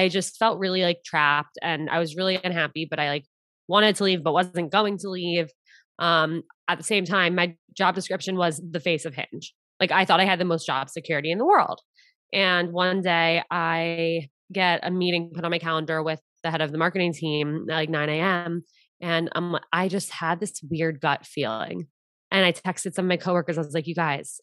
[0.00, 3.24] I just felt really like trapped and I was really unhappy, but I like
[3.68, 5.50] wanted to leave but wasn't going to leave.
[5.98, 9.54] Um, at the same time, my job description was the face of Hinge.
[9.78, 11.80] Like I thought I had the most job security in the world.
[12.32, 16.72] And one day I get a meeting put on my calendar with the head of
[16.72, 18.62] the marketing team at like 9 a.m.
[19.00, 21.88] And um, I just had this weird gut feeling.
[22.30, 23.58] And I texted some of my coworkers.
[23.58, 24.40] I was like, you guys,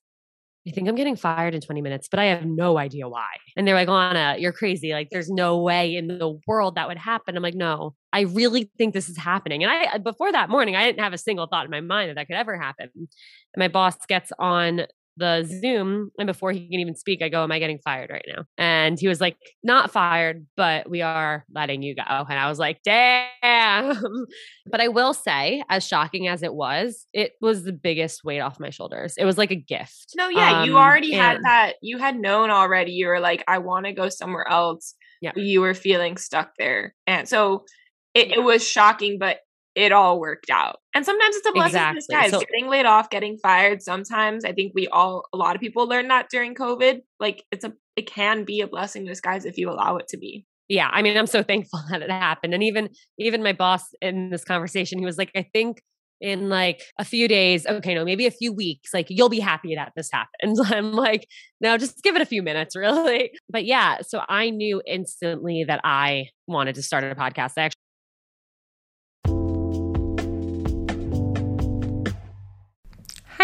[0.68, 3.30] I think I'm getting fired in 20 minutes, but I have no idea why.
[3.56, 4.92] And they're like, Anna, you're crazy.
[4.92, 7.38] Like, there's no way in the world that would happen.
[7.38, 9.64] I'm like, no, I really think this is happening.
[9.64, 12.16] And I, before that morning, I didn't have a single thought in my mind that
[12.16, 12.90] that could ever happen.
[12.94, 13.08] And
[13.56, 14.88] my boss gets on
[15.18, 16.12] the Zoom.
[16.18, 18.46] And before he can even speak, I go, Am I getting fired right now?
[18.58, 22.04] And he was like, Not fired, but we are letting you go.
[22.08, 24.26] And I was like, Damn.
[24.72, 28.60] but I will say, as shocking as it was, it was the biggest weight off
[28.60, 29.16] my shoulders.
[29.18, 30.14] It was like a gift.
[30.16, 31.74] No, yeah, um, you already had that.
[31.82, 32.92] You had known already.
[32.92, 34.96] You were like, I want to go somewhere else.
[35.22, 35.32] Yeah.
[35.36, 36.94] You were feeling stuck there.
[37.08, 37.66] And so
[38.14, 39.40] it, it was shocking, but
[39.78, 40.80] it all worked out.
[40.96, 41.90] And sometimes it's a blessing exactly.
[41.90, 42.32] in disguise.
[42.32, 43.84] So, getting laid off, getting fired.
[43.84, 47.02] Sometimes I think we all, a lot of people learned that during COVID.
[47.20, 50.18] Like it's a, it can be a blessing in disguise if you allow it to
[50.18, 50.48] be.
[50.68, 52.56] Yeah, I mean, I'm so thankful that it happened.
[52.56, 55.84] And even, even my boss in this conversation, he was like, I think
[56.20, 59.76] in like a few days, okay, no, maybe a few weeks, like you'll be happy
[59.76, 60.58] that this happened.
[60.66, 61.28] I'm like,
[61.62, 63.32] no, just give it a few minutes, really.
[63.48, 67.54] But yeah, so I knew instantly that I wanted to start a podcast.
[67.58, 67.70] I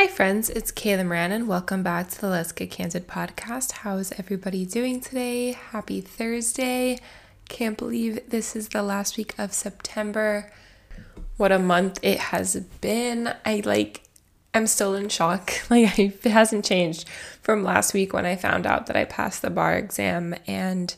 [0.03, 3.71] Hi, friends, it's Kayla Moran, and welcome back to the Let's Get Candid podcast.
[3.71, 5.53] How is everybody doing today?
[5.53, 6.99] Happy Thursday.
[7.47, 10.51] Can't believe this is the last week of September.
[11.37, 13.33] What a month it has been.
[13.45, 14.03] I like,
[14.53, 15.53] I'm still in shock.
[15.69, 17.07] Like, it hasn't changed
[17.41, 20.93] from last week when I found out that I passed the bar exam, and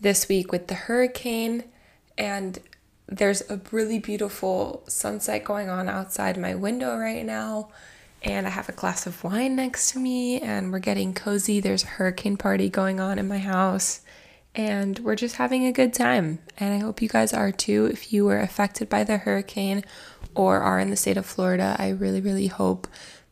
[0.00, 1.64] this week with the hurricane.
[2.16, 2.58] And
[3.06, 7.68] there's a really beautiful sunset going on outside my window right now
[8.22, 11.60] and I have a glass of wine next to me, and we're getting cozy.
[11.60, 14.00] There's a hurricane party going on in my house,
[14.54, 16.38] and we're just having a good time.
[16.58, 17.86] And I hope you guys are too.
[17.86, 19.84] If you were affected by the hurricane
[20.34, 22.86] or are in the state of Florida, I really, really hope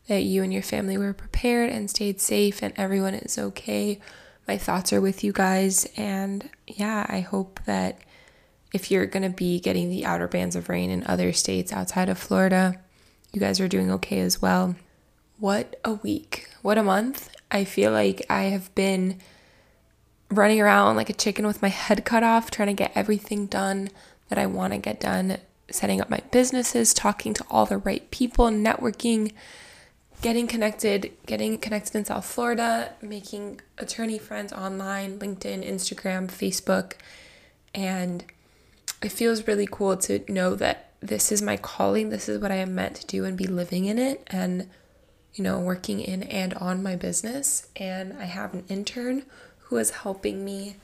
[0.07, 3.99] that you and your family were prepared and stayed safe and everyone is okay.
[4.47, 7.99] My thoughts are with you guys, and yeah, I hope that
[8.73, 12.09] if you're going to be getting the outer bands of rain in other states outside
[12.09, 12.81] of Florida,
[13.31, 14.75] you guys are doing okay as well.
[15.39, 16.49] What a week.
[16.61, 17.29] What a month.
[17.49, 19.19] I feel like I have been
[20.29, 23.89] running around like a chicken with my head cut off, trying to get everything done
[24.29, 25.37] that I want to get done,
[25.69, 29.33] setting up my businesses, talking to all the right people, networking,
[30.21, 36.93] getting connected, getting connected in South Florida, making attorney friends online, LinkedIn, Instagram, Facebook.
[37.73, 38.23] And
[39.01, 42.55] it feels really cool to know that this is my calling, this is what I
[42.55, 44.69] am meant to do and be living in it and
[45.33, 47.67] you know, working in and on my business.
[47.75, 49.23] And I have an intern
[49.59, 50.75] who is helping me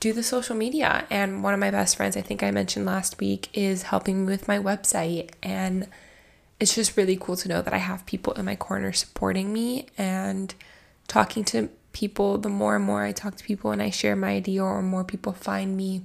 [0.00, 1.06] do the social media.
[1.10, 4.32] And one of my best friends, I think I mentioned last week, is helping me
[4.32, 5.30] with my website.
[5.42, 5.86] And
[6.58, 9.86] it's just really cool to know that I have people in my corner supporting me
[9.96, 10.54] and
[11.06, 12.38] talking to people.
[12.38, 15.04] The more and more I talk to people and I share my idea, or more
[15.04, 16.02] people find me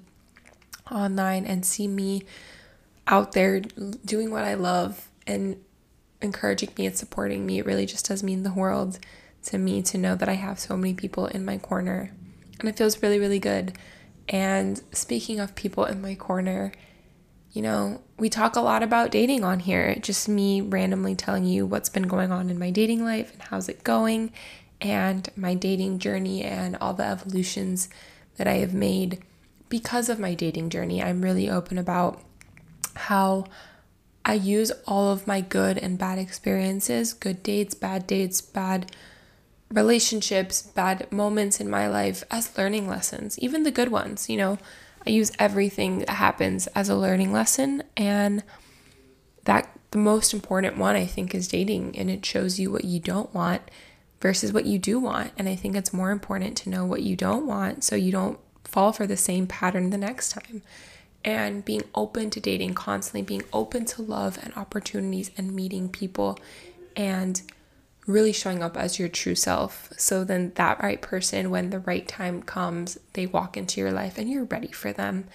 [0.91, 2.23] online and see me
[3.11, 5.57] out there doing what I love and
[6.21, 7.59] encouraging me and supporting me.
[7.59, 8.97] It really just does mean the world
[9.43, 12.11] to me to know that I have so many people in my corner.
[12.59, 13.77] And it feels really, really good.
[14.29, 16.71] And speaking of people in my corner,
[17.51, 19.95] you know, we talk a lot about dating on here.
[19.95, 23.67] Just me randomly telling you what's been going on in my dating life and how's
[23.67, 24.31] it going,
[24.79, 27.89] and my dating journey and all the evolutions
[28.37, 29.21] that I have made
[29.67, 31.03] because of my dating journey.
[31.03, 32.21] I'm really open about
[32.95, 33.45] how
[34.23, 38.91] I use all of my good and bad experiences, good dates, bad dates, bad
[39.71, 44.57] relationships, bad moments in my life as learning lessons, even the good ones, you know.
[45.05, 48.43] I use everything that happens as a learning lesson and
[49.45, 52.99] that the most important one I think is dating and it shows you what you
[52.99, 53.63] don't want
[54.21, 57.15] versus what you do want and I think it's more important to know what you
[57.15, 60.61] don't want so you don't fall for the same pattern the next time
[61.23, 66.39] and being open to dating constantly, being open to love and opportunities and meeting people
[66.95, 67.41] and
[68.07, 69.91] really showing up as your true self.
[69.97, 74.17] So then that right person, when the right time comes, they walk into your life
[74.17, 75.25] and you're ready for them.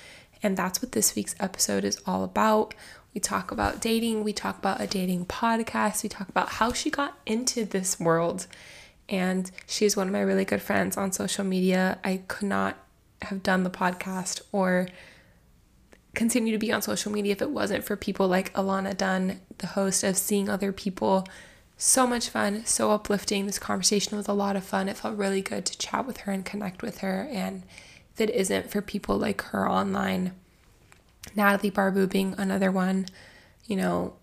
[0.43, 2.75] And that's what this week's episode is all about.
[3.15, 6.91] We talk about dating, we talk about a dating podcast, we talk about how she
[6.91, 8.47] got into this world.
[9.09, 11.99] And she's one of my really good friends on social media.
[12.05, 12.77] I could not
[13.23, 14.89] have done the podcast or
[16.17, 19.69] continue to be on social media if it wasn't for people like Ilana Dunn, the
[19.69, 21.29] host of Seeing Other People.
[21.77, 23.47] So much fun, so uplifting.
[23.47, 24.89] This conversation was a lot of fun.
[24.89, 27.29] It felt really good to chat with her and connect with her.
[27.31, 27.63] And
[28.15, 30.33] if it isn't for people like her online,
[31.35, 33.07] Natalie Barbu being another one,
[33.67, 34.15] you know,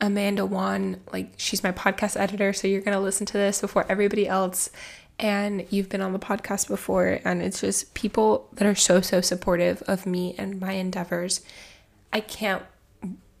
[0.00, 3.86] Amanda Wan, like she's my podcast editor, so you're going to listen to this before
[3.88, 4.70] everybody else.
[5.18, 9.20] And you've been on the podcast before, and it's just people that are so, so
[9.20, 11.40] supportive of me and my endeavors.
[12.12, 12.62] I can't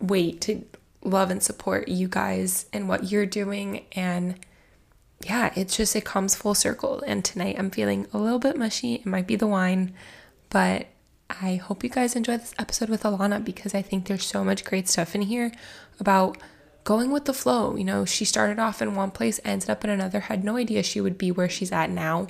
[0.00, 0.64] wait to
[1.02, 3.84] love and support you guys and what you're doing.
[3.92, 4.36] And
[5.24, 7.02] yeah, it's just, it comes full circle.
[7.06, 8.94] And tonight I'm feeling a little bit mushy.
[8.94, 9.92] It might be the wine,
[10.50, 10.86] but
[11.28, 14.64] I hope you guys enjoy this episode with Ilana because I think there's so much
[14.64, 15.52] great stuff in here
[15.98, 16.38] about
[16.84, 17.76] going with the flow.
[17.76, 20.82] You know, she started off in one place, ended up in another, had no idea
[20.82, 22.28] she would be where she's at now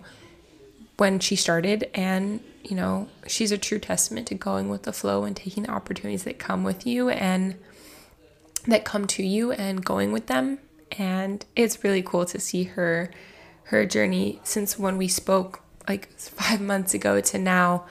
[0.96, 1.90] when she started.
[1.92, 5.70] And, you know, she's a true testament to going with the flow and taking the
[5.70, 7.56] opportunities that come with you and
[8.66, 10.58] that come to you and going with them.
[10.92, 13.10] And it's really cool to see her
[13.68, 17.86] her journey since when we spoke like 5 months ago to now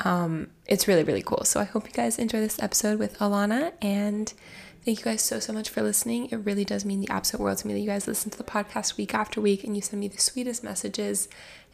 [0.00, 1.44] um, it's really, really cool.
[1.44, 3.72] So I hope you guys enjoy this episode with Ilana.
[3.80, 4.32] And
[4.86, 6.28] thank you guys so, so much for listening.
[6.30, 8.44] It really does mean the absolute world to me that you guys listen to the
[8.44, 11.28] podcast week after week and you send me the sweetest messages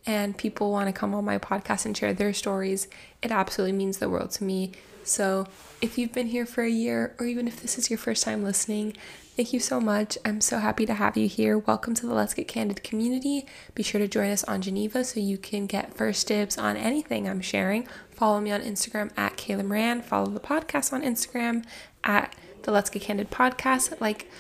[0.07, 2.89] and people want to come on my podcast and share their stories.
[3.21, 4.73] It absolutely means the world to me.
[5.05, 5.47] So
[5.83, 8.43] if you've been here for a year or even if this is your first time
[8.43, 8.97] listening,
[9.35, 10.19] Thank you so much.
[10.27, 11.57] I'm so happy to have you here.
[11.57, 13.47] Welcome to the Let's Get Candid community.
[13.75, 17.27] Be sure to join us on Geneva so you can get first dibs on anything
[17.27, 17.89] I'm sharing.
[18.11, 20.03] Follow me on Instagram at Kayla Moran.
[20.03, 21.65] Follow the podcast on Instagram
[22.05, 24.01] at the Let's Get Candid podcast.
[24.01, 24.31] Like,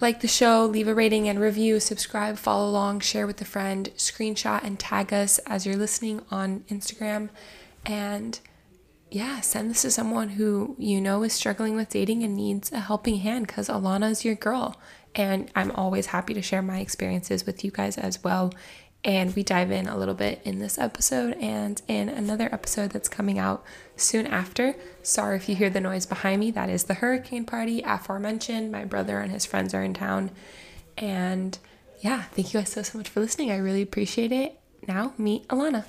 [0.00, 3.90] like the show, leave a rating and review, subscribe, follow along, share with a friend,
[3.96, 7.30] screenshot and tag us as you're listening on Instagram.
[7.86, 8.38] And
[9.10, 12.80] yeah, send this to someone who you know is struggling with dating and needs a
[12.80, 14.80] helping hand because Ilana is your girl.
[15.14, 18.52] And I'm always happy to share my experiences with you guys as well.
[19.04, 23.08] And we dive in a little bit in this episode and in another episode that's
[23.08, 23.62] coming out
[23.96, 24.76] soon after.
[25.02, 26.50] Sorry if you hear the noise behind me.
[26.50, 28.72] That is the hurricane party aforementioned.
[28.72, 30.30] My brother and his friends are in town.
[30.96, 31.58] And
[32.00, 33.50] yeah, thank you guys so, so much for listening.
[33.50, 34.58] I really appreciate it.
[34.88, 35.84] Now, meet Ilana.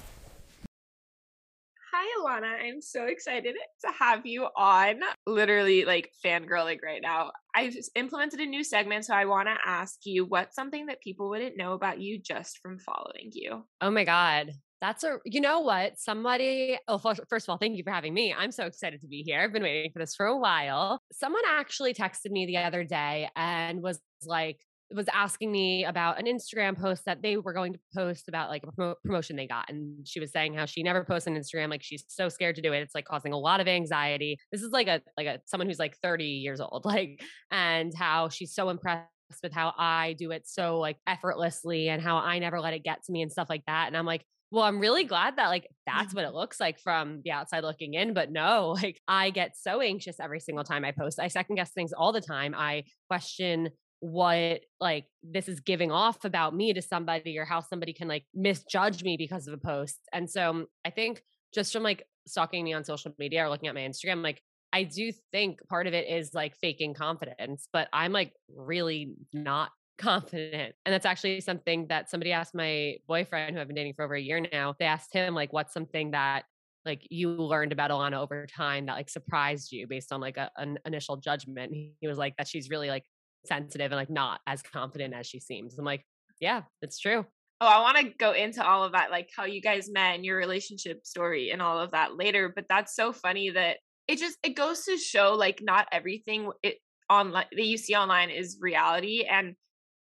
[2.27, 3.55] I'm so excited
[3.85, 4.99] to have you on.
[5.25, 7.31] Literally, like fangirling right now.
[7.55, 11.01] I just implemented a new segment, so I want to ask you what's something that
[11.01, 13.65] people wouldn't know about you just from following you.
[13.81, 14.51] Oh my god,
[14.81, 18.35] that's a you know what somebody oh first of all thank you for having me
[18.37, 21.41] i'm so excited to be here i've been waiting for this for a while someone
[21.49, 24.59] actually texted me the other day and was like
[24.93, 28.63] was asking me about an Instagram post that they were going to post about like
[28.63, 29.69] a prom- promotion they got.
[29.69, 31.69] And she was saying how she never posts on Instagram.
[31.69, 32.79] Like she's so scared to do it.
[32.79, 34.37] It's like causing a lot of anxiety.
[34.51, 37.21] This is like a, like a, someone who's like 30 years old, like,
[37.51, 39.07] and how she's so impressed
[39.41, 43.03] with how I do it so like effortlessly and how I never let it get
[43.05, 43.87] to me and stuff like that.
[43.87, 47.21] And I'm like, well, I'm really glad that like that's what it looks like from
[47.23, 48.13] the outside looking in.
[48.13, 51.19] But no, like I get so anxious every single time I post.
[51.19, 52.53] I second guess things all the time.
[52.55, 53.69] I question
[54.05, 58.23] what like this is giving off about me to somebody or how somebody can like
[58.35, 59.99] misjudge me because of a post.
[60.13, 61.23] And so um, I think
[61.53, 64.83] just from like stalking me on social media or looking at my Instagram, like I
[64.83, 70.75] do think part of it is like faking confidence, but I'm like really not confident.
[70.85, 74.13] And that's actually something that somebody asked my boyfriend who I've been dating for over
[74.13, 74.75] a year now.
[74.77, 76.43] They asked him like what's something that
[76.85, 80.51] like you learned about Ilana over time that like surprised you based on like a,
[80.57, 81.73] an initial judgment.
[81.73, 83.05] He was like that she's really like
[83.47, 85.77] sensitive and like not as confident as she seems.
[85.77, 86.05] I'm like,
[86.39, 87.25] yeah, it's true.
[87.61, 90.25] Oh, I want to go into all of that, like how you guys met and
[90.25, 92.51] your relationship story and all of that later.
[92.53, 96.75] But that's so funny that it just it goes to show like not everything it
[97.09, 99.55] online that you see online is reality, and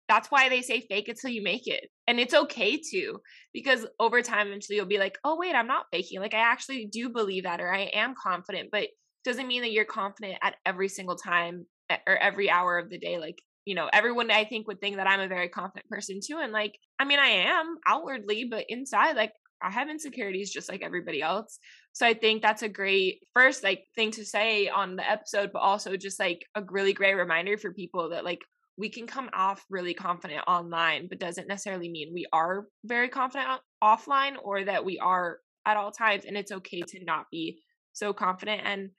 [0.09, 3.19] that's why they say fake it till you make it, and it's okay to
[3.53, 6.19] because over time eventually you'll be like, oh wait, I'm not faking.
[6.19, 8.87] Like I actually do believe that, or I am confident, but
[9.23, 11.65] doesn't mean that you're confident at every single time
[12.07, 15.07] or every hour of the day like you know everyone i think would think that
[15.07, 19.15] i'm a very confident person too and like i mean i am outwardly but inside
[19.15, 21.59] like i have insecurities just like everybody else
[21.93, 25.59] so i think that's a great first like thing to say on the episode but
[25.59, 28.41] also just like a really great reminder for people that like
[28.77, 33.47] we can come off really confident online but doesn't necessarily mean we are very confident
[33.83, 37.59] offline or that we are at all times and it's okay to not be
[37.93, 38.89] so confident and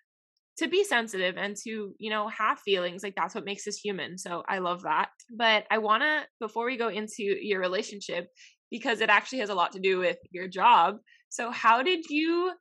[0.58, 4.18] to be sensitive and to you know have feelings like that's what makes us human
[4.18, 5.08] so i love that.
[5.30, 8.28] But i want to before we go into your relationship
[8.70, 10.96] because it actually has a lot to do with your job
[11.28, 12.52] So, how did you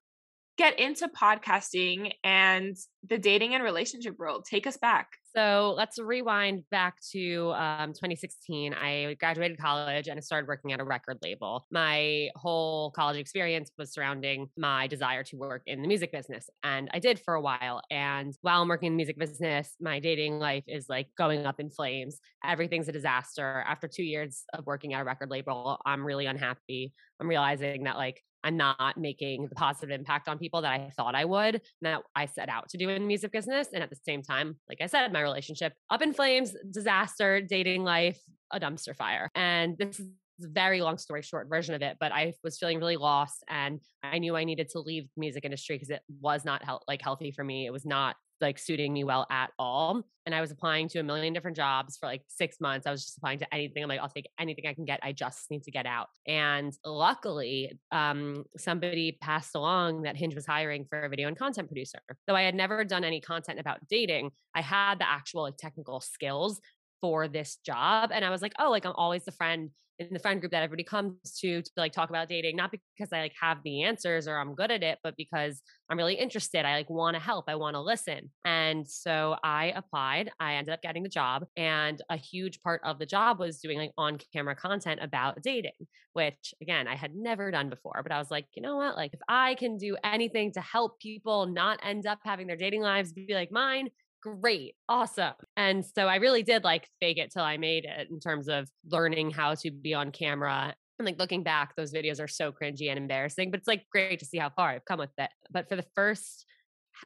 [0.57, 2.75] get into podcasting and
[3.07, 4.45] the dating and relationship world?
[4.49, 5.09] Take us back.
[5.35, 8.73] So let's rewind back to um, 2016.
[8.73, 11.65] I graduated college and I started working at a record label.
[11.71, 16.49] My whole college experience was surrounding my desire to work in the music business.
[16.63, 17.81] And I did for a while.
[17.91, 21.59] And while I'm working in the music business, my dating life is like going up
[21.59, 22.19] in flames.
[22.45, 23.65] Everything's a disaster.
[23.67, 26.93] After two years of working at a record label, I'm really unhappy.
[27.19, 31.15] I'm realizing that like I'm not making the positive impact on people that I thought
[31.15, 33.69] I would, that I set out to do in the music business.
[33.73, 37.83] And at the same time, like I said, my relationship up in flames, disaster, dating
[37.83, 38.19] life,
[38.51, 39.29] a dumpster fire.
[39.33, 42.77] And this is a very long story short version of it, but I was feeling
[42.77, 46.45] really lost and I knew I needed to leave the music industry because it was
[46.45, 47.65] not like healthy for me.
[47.65, 50.03] It was not like suiting me well at all.
[50.25, 52.87] And I was applying to a million different jobs for like six months.
[52.87, 53.83] I was just applying to anything.
[53.83, 54.99] I'm like, I'll take anything I can get.
[55.03, 56.07] I just need to get out.
[56.27, 61.67] And luckily, um, somebody passed along that Hinge was hiring for a video and content
[61.67, 61.99] producer.
[62.27, 65.99] Though I had never done any content about dating, I had the actual like technical
[65.99, 66.59] skills
[67.01, 68.09] for this job.
[68.13, 70.63] And I was like, oh, like I'm always the friend in the friend group that
[70.63, 74.27] everybody comes to to like talk about dating, not because I like have the answers
[74.27, 76.65] or I'm good at it, but because I'm really interested.
[76.65, 77.45] I like want to help.
[77.47, 78.31] I want to listen.
[78.43, 80.31] And so I applied.
[80.39, 81.45] I ended up getting the job.
[81.55, 85.71] And a huge part of the job was doing like on camera content about dating,
[86.13, 88.01] which again, I had never done before.
[88.03, 88.95] But I was like, you know what?
[88.95, 92.81] Like if I can do anything to help people not end up having their dating
[92.81, 93.89] lives be like mine,
[94.25, 95.33] great, awesome.
[95.55, 98.67] And so I really did like fake it till I made it in terms of
[98.89, 100.73] learning how to be on camera.
[100.97, 104.19] And like looking back, those videos are so cringy and embarrassing, but it's like great
[104.19, 105.29] to see how far I've come with it.
[105.51, 106.45] But for the first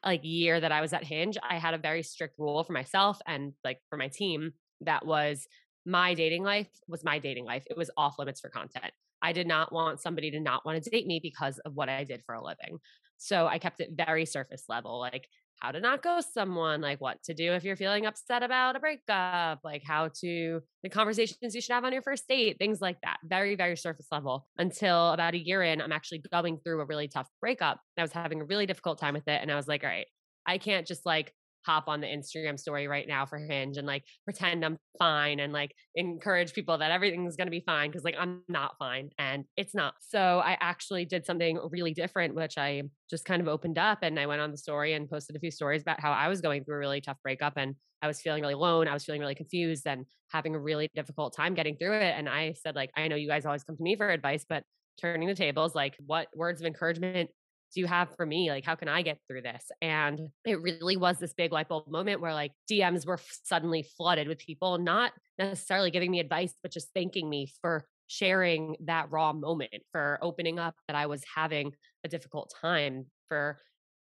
[0.06, 3.20] like year that I was at Hinge, I had a very strict rule for myself
[3.28, 5.46] and like for my team that was
[5.86, 7.66] my dating life was my dating life.
[7.70, 8.94] It was off limits for content.
[9.22, 12.06] I did not want somebody to not want to date me because of what I
[12.06, 12.78] did for a living.
[13.18, 15.00] So I kept it very surface level.
[15.00, 15.28] Like
[15.60, 18.80] how to not ghost someone, like what to do if you're feeling upset about a
[18.80, 22.98] breakup, like how to, the conversations you should have on your first date, things like
[23.02, 23.18] that.
[23.24, 27.08] Very, very surface level until about a year in, I'm actually going through a really
[27.08, 27.80] tough breakup.
[27.98, 29.42] I was having a really difficult time with it.
[29.42, 30.08] And I was like, all right,
[30.46, 31.34] I can't just like
[31.66, 35.52] hop on the Instagram story right now for Hinge and like pretend I'm fine and
[35.54, 39.46] like encourage people that everything's going to be fine because like I'm not fine and
[39.58, 39.96] it's not.
[40.02, 44.20] So I actually did something really different, which I just kind of opened up and
[44.20, 46.64] I went on the story and posted a few stories about how I was going
[46.64, 48.88] through a really tough breakup and I was feeling really alone.
[48.88, 52.14] I was feeling really confused and having a really difficult time getting through it.
[52.18, 54.64] And I said, like, I know you guys always come to me for advice, but
[55.00, 57.30] turning the tables, like, what words of encouragement
[57.74, 58.50] do you have for me?
[58.50, 59.66] Like, how can I get through this?
[59.82, 64.28] And it really was this big light bulb moment where like DMs were suddenly flooded
[64.28, 69.34] with people, not necessarily giving me advice, but just thanking me for sharing that raw
[69.34, 71.74] moment, for opening up that I was having
[72.04, 73.60] a difficult time, for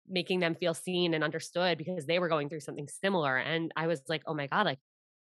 [0.09, 3.38] making them feel seen and understood because they were going through something similar.
[3.38, 4.78] And I was like, oh my God, like,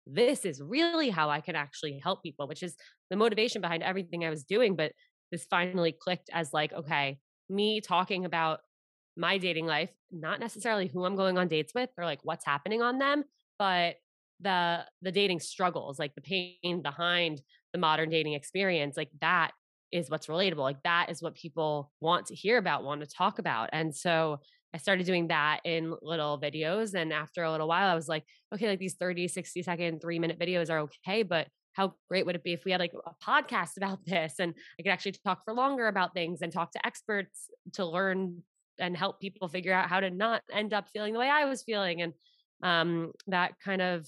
[0.07, 2.75] this is really how I can actually help people, which is
[3.09, 4.75] the motivation behind everything I was doing.
[4.75, 4.93] But
[5.31, 7.19] this finally clicked as like, okay,
[7.49, 8.61] me talking about
[9.17, 12.83] my dating life, not necessarily who I'm going on dates with or like what's happening
[12.83, 13.25] on them,
[13.59, 13.97] but
[14.41, 19.53] the the dating struggles, like the pain behind the modern dating experience, like that
[19.93, 20.59] is what's relatable.
[20.59, 23.71] Like that is what people want to hear about, want to talk about.
[23.73, 24.41] And so
[24.75, 26.95] I started doing that in little videos.
[26.95, 30.19] And after a little while, I was like, okay, like these 30, 60 second, three
[30.19, 33.25] minute videos are okay, but how great would it be if we had like a
[33.25, 36.87] podcast about this and I could actually talk for longer about things and talk to
[36.87, 38.43] experts to learn
[38.79, 41.63] and help people figure out how to not end up feeling the way I was
[41.63, 42.03] feeling.
[42.03, 42.13] And
[42.63, 44.07] um, that kind of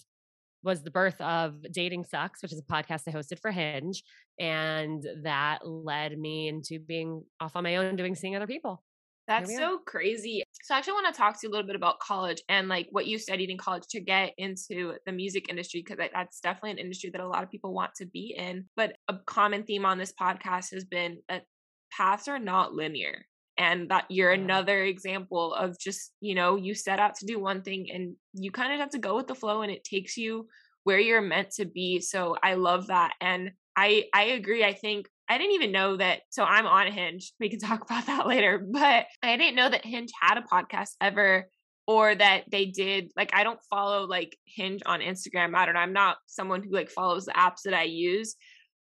[0.62, 4.02] was the birth of Dating Sucks, which is a podcast I hosted for Hinge.
[4.40, 8.82] And that led me into being off on my own doing seeing other people.
[9.26, 10.42] That's so crazy.
[10.62, 12.88] So I actually want to talk to you a little bit about college and like
[12.90, 16.78] what you studied in college to get into the music industry because that's definitely an
[16.78, 18.66] industry that a lot of people want to be in.
[18.76, 21.44] But a common theme on this podcast has been that
[21.90, 23.24] paths are not linear
[23.56, 27.62] and that you're another example of just, you know, you set out to do one
[27.62, 30.48] thing and you kind of have to go with the flow and it takes you
[30.82, 32.00] where you're meant to be.
[32.00, 34.64] So I love that and I I agree.
[34.64, 36.20] I think I didn't even know that.
[36.30, 37.32] So I'm on Hinge.
[37.40, 38.58] We can talk about that later.
[38.58, 41.48] But I didn't know that Hinge had a podcast ever
[41.86, 43.12] or that they did.
[43.16, 45.54] Like, I don't follow like Hinge on Instagram.
[45.54, 45.80] I don't know.
[45.80, 48.36] I'm not someone who like follows the apps that I use.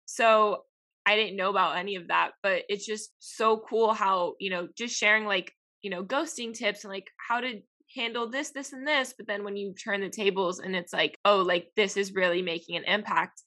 [0.06, 0.62] So
[1.04, 2.32] I didn't know about any of that.
[2.42, 5.52] But it's just so cool how, you know, just sharing like,
[5.82, 7.60] you know, ghosting tips and like how to
[7.94, 9.14] handle this, this, and this.
[9.16, 12.42] But then when you turn the tables and it's like, oh, like this is really
[12.42, 13.42] making an impact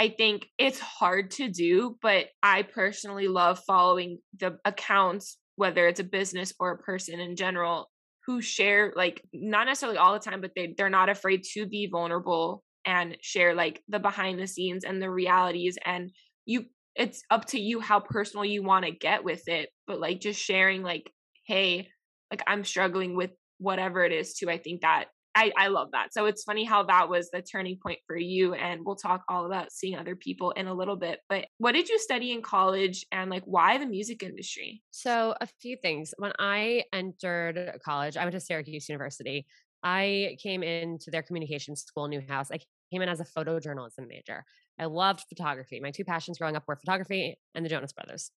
[0.00, 6.00] I think it's hard to do, but I personally love following the accounts, whether it's
[6.00, 7.90] a business or a person in general,
[8.24, 11.86] who share like not necessarily all the time, but they they're not afraid to be
[11.86, 16.10] vulnerable and share like the behind the scenes and the realities and
[16.46, 16.64] you
[16.96, 20.40] it's up to you how personal you want to get with it but like just
[20.40, 21.12] sharing like
[21.46, 21.88] hey
[22.30, 26.12] like i'm struggling with whatever it is too i think that I, I love that.
[26.12, 28.54] So it's funny how that was the turning point for you.
[28.54, 31.20] And we'll talk all about seeing other people in a little bit.
[31.28, 34.82] But what did you study in college and like why the music industry?
[34.90, 36.12] So, a few things.
[36.18, 39.46] When I entered college, I went to Syracuse University.
[39.82, 42.50] I came into their communication school, Newhouse.
[42.50, 42.58] I
[42.92, 44.44] came in as a photojournalism major.
[44.78, 45.80] I loved photography.
[45.80, 48.30] My two passions growing up were photography and the Jonas Brothers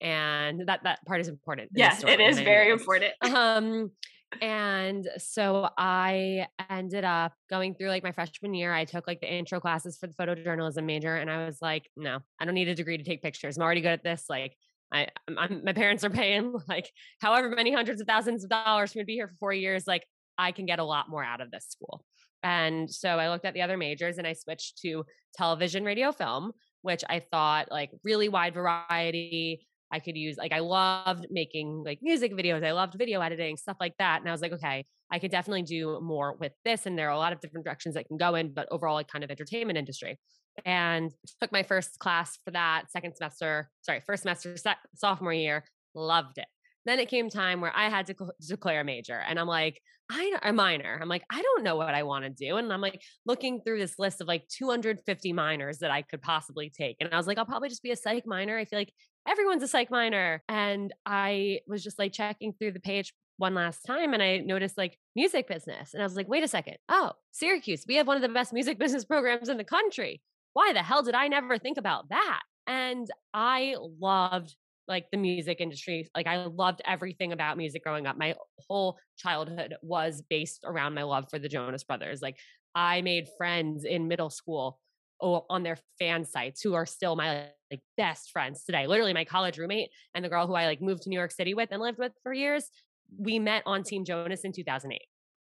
[0.00, 1.70] and that that part is important.
[1.74, 3.12] Yes, it is very important.
[3.22, 3.90] Um,
[4.40, 8.72] and so I ended up going through like my freshman year.
[8.72, 12.18] I took like the intro classes for the photojournalism major, and I was like, no,
[12.40, 13.56] I don't need a degree to take pictures.
[13.56, 14.24] I'm already good at this.
[14.28, 14.56] Like,
[14.92, 18.98] I, I'm, my parents are paying like however many hundreds of thousands of dollars for
[18.98, 19.86] me to be here for four years.
[19.86, 20.04] Like,
[20.36, 22.04] I can get a lot more out of this school.
[22.42, 25.04] And so I looked at the other majors and I switched to
[25.34, 29.66] television, radio, film, which I thought like really wide variety.
[29.90, 32.64] I could use like I loved making like music videos.
[32.64, 34.20] I loved video editing, stuff like that.
[34.20, 36.86] And I was like, okay, I could definitely do more with this.
[36.86, 39.08] And there are a lot of different directions that can go in, but overall, like
[39.08, 40.18] kind of entertainment industry.
[40.64, 45.64] And took my first class for that second semester, sorry, first semester, se- sophomore year,
[45.94, 46.46] loved it.
[46.84, 49.80] Then it came time where I had to cl- declare a major, and I'm like,
[50.10, 50.98] I a minor.
[51.00, 53.78] I'm like, I don't know what I want to do, and I'm like looking through
[53.78, 57.38] this list of like 250 minors that I could possibly take, and I was like,
[57.38, 58.58] I'll probably just be a psych minor.
[58.58, 58.92] I feel like
[59.28, 63.82] everyone's a psych minor, and I was just like checking through the page one last
[63.86, 65.94] time and I noticed like music business.
[65.94, 66.76] And I was like, wait a second.
[66.88, 70.20] Oh, Syracuse, we have one of the best music business programs in the country.
[70.52, 72.40] Why the hell did I never think about that?
[72.66, 74.54] And I loved
[74.88, 76.08] like the music industry.
[76.14, 78.16] Like I loved everything about music growing up.
[78.16, 78.34] My
[78.68, 82.22] whole childhood was based around my love for the Jonas Brothers.
[82.22, 82.38] Like
[82.74, 84.78] I made friends in middle school
[85.20, 88.86] oh, on their fan sites who are still my like best friends today.
[88.86, 91.54] Literally my college roommate and the girl who I like moved to New York City
[91.54, 92.70] with and lived with for years.
[93.18, 95.00] We met on Team Jonas in 2008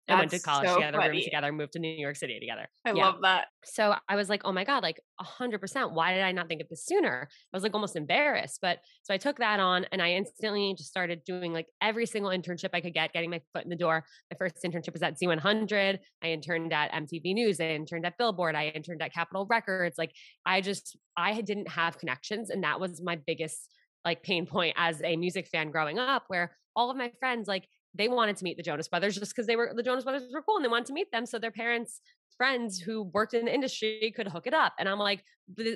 [0.09, 2.69] and went to college so together, roomed together, moved to New York City together.
[2.85, 3.07] I yeah.
[3.07, 3.47] love that.
[3.65, 5.93] So I was like, oh my God, like a hundred percent.
[5.93, 7.29] Why did I not think of this sooner?
[7.31, 8.59] I was like almost embarrassed.
[8.61, 12.31] But so I took that on and I instantly just started doing like every single
[12.31, 14.05] internship I could get, getting my foot in the door.
[14.31, 15.99] My first internship was at Z100.
[16.23, 17.61] I interned at MTV News.
[17.61, 18.55] I interned at Billboard.
[18.55, 19.97] I interned at Capitol Records.
[19.97, 20.13] Like
[20.45, 22.51] I just, I didn't have connections.
[22.51, 23.71] And that was my biggest
[24.05, 27.67] like pain point as a music fan growing up where all of my friends like
[27.95, 30.43] they wanted to meet the Jonas Brothers just because they were the Jonas Brothers were
[30.43, 31.27] cool and they wanted to meet them.
[31.27, 32.01] So their parents,
[32.37, 34.75] friends who worked in the industry could hook it up.
[34.79, 35.23] And I'm like,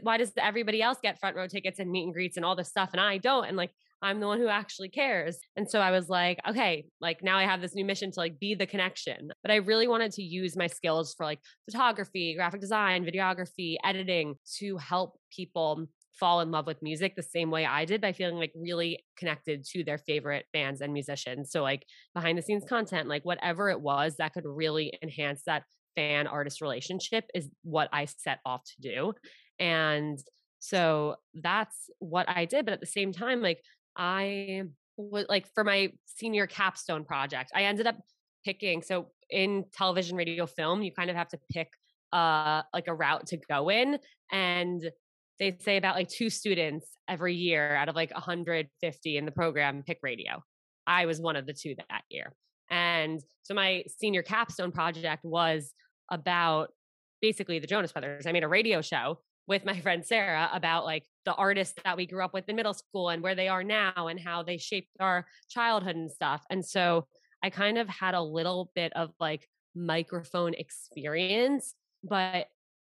[0.03, 2.69] why does everybody else get front row tickets and meet and greets and all this
[2.69, 3.45] stuff and I don't?
[3.45, 5.39] And like, I'm the one who actually cares.
[5.57, 8.39] And so I was like, okay, like now I have this new mission to like
[8.39, 9.31] be the connection.
[9.43, 14.37] But I really wanted to use my skills for like photography, graphic design, videography, editing
[14.59, 18.37] to help people fall in love with music the same way I did by feeling
[18.37, 21.51] like really connected to their favorite bands and musicians.
[21.51, 25.65] So, like behind the scenes content, like whatever it was that could really enhance that
[25.97, 29.13] fan artist relationship is what I set off to do.
[29.59, 30.19] And
[30.59, 32.65] so that's what I did.
[32.65, 33.63] But at the same time, like
[33.97, 34.63] I
[34.97, 37.97] was like for my senior capstone project, I ended up
[38.45, 38.83] picking.
[38.83, 41.69] So in television, radio, film, you kind of have to pick
[42.11, 43.99] uh like a route to go in
[44.33, 44.91] and
[45.39, 49.83] they say about like two students every year out of like 150 in the program
[49.87, 50.43] pick radio.
[50.87, 52.33] I was one of the two that year.
[52.71, 55.73] And so my senior capstone project was
[56.11, 56.73] about
[57.21, 58.27] basically the Jonas Brothers.
[58.27, 62.07] I made a radio show with my friend Sarah about like the artists that we
[62.07, 64.89] grew up with in middle school and where they are now and how they shaped
[65.01, 66.43] our childhood and stuff.
[66.51, 67.07] And so
[67.43, 72.47] I kind of had a little bit of like microphone experience, but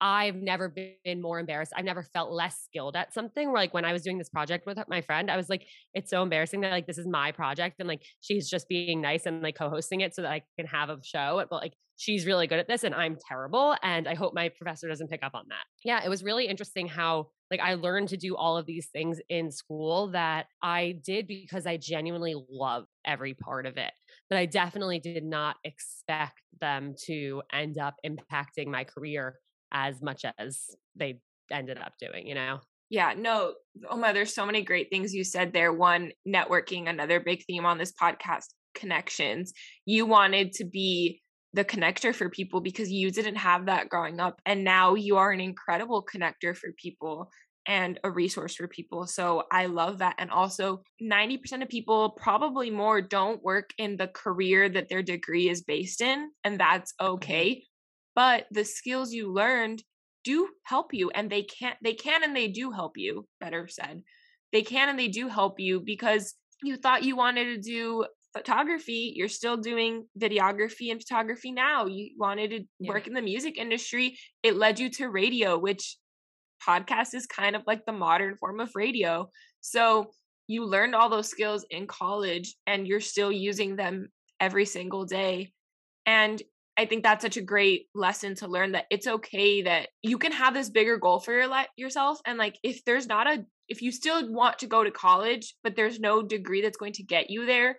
[0.02, 1.72] I've never been more embarrassed.
[1.76, 3.52] I've never felt less skilled at something.
[3.52, 6.10] Where like when I was doing this project with my friend, I was like, it's
[6.10, 9.42] so embarrassing that like this is my project and like she's just being nice and
[9.42, 11.46] like co-hosting it so that I can have a show.
[11.48, 13.76] But like she's really good at this and I'm terrible.
[13.80, 15.64] And I hope my professor doesn't pick up on that.
[15.84, 19.20] Yeah, it was really interesting how like I learned to do all of these things
[19.28, 23.92] in school that I did because I genuinely love every part of it.
[24.28, 29.36] But I definitely did not expect them to end up impacting my career
[29.72, 30.60] as much as
[30.94, 32.60] they ended up doing, you know?
[32.90, 33.54] Yeah, no,
[33.88, 35.72] Oma, there's so many great things you said there.
[35.72, 39.52] One, networking, another big theme on this podcast, connections.
[39.86, 41.22] You wanted to be
[41.54, 45.30] the connector for people because you didn't have that growing up and now you are
[45.30, 47.30] an incredible connector for people
[47.66, 49.06] and a resource for people.
[49.06, 50.16] So I love that.
[50.18, 55.48] And also, 90% of people, probably more, don't work in the career that their degree
[55.48, 57.14] is based in, and that's mm-hmm.
[57.14, 57.64] okay.
[58.14, 59.82] But the skills you learned
[60.24, 63.26] do help you, and they can, they can, and they do help you.
[63.40, 64.02] Better said,
[64.52, 69.12] they can and they do help you because you thought you wanted to do photography
[69.14, 72.90] you're still doing videography and photography now you wanted to yeah.
[72.90, 75.98] work in the music industry it led you to radio which
[76.66, 79.28] podcast is kind of like the modern form of radio.
[79.60, 80.10] So
[80.46, 84.08] you learned all those skills in college and you're still using them
[84.40, 85.52] every single day.
[86.06, 86.40] And
[86.76, 90.32] I think that's such a great lesson to learn that it's okay that you can
[90.32, 93.82] have this bigger goal for your life yourself and like if there's not a if
[93.82, 97.30] you still want to go to college but there's no degree that's going to get
[97.30, 97.76] you there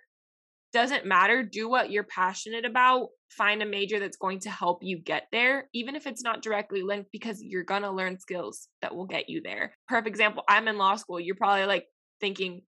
[0.74, 5.00] doesn't matter do what you're passionate about find a major that's going to help you
[5.00, 8.96] get there even if it's not directly linked because you're going to learn skills that
[8.96, 9.76] will get you there.
[9.88, 11.88] Perfect example i'm in law school you're probably like
[12.22, 12.62] thinking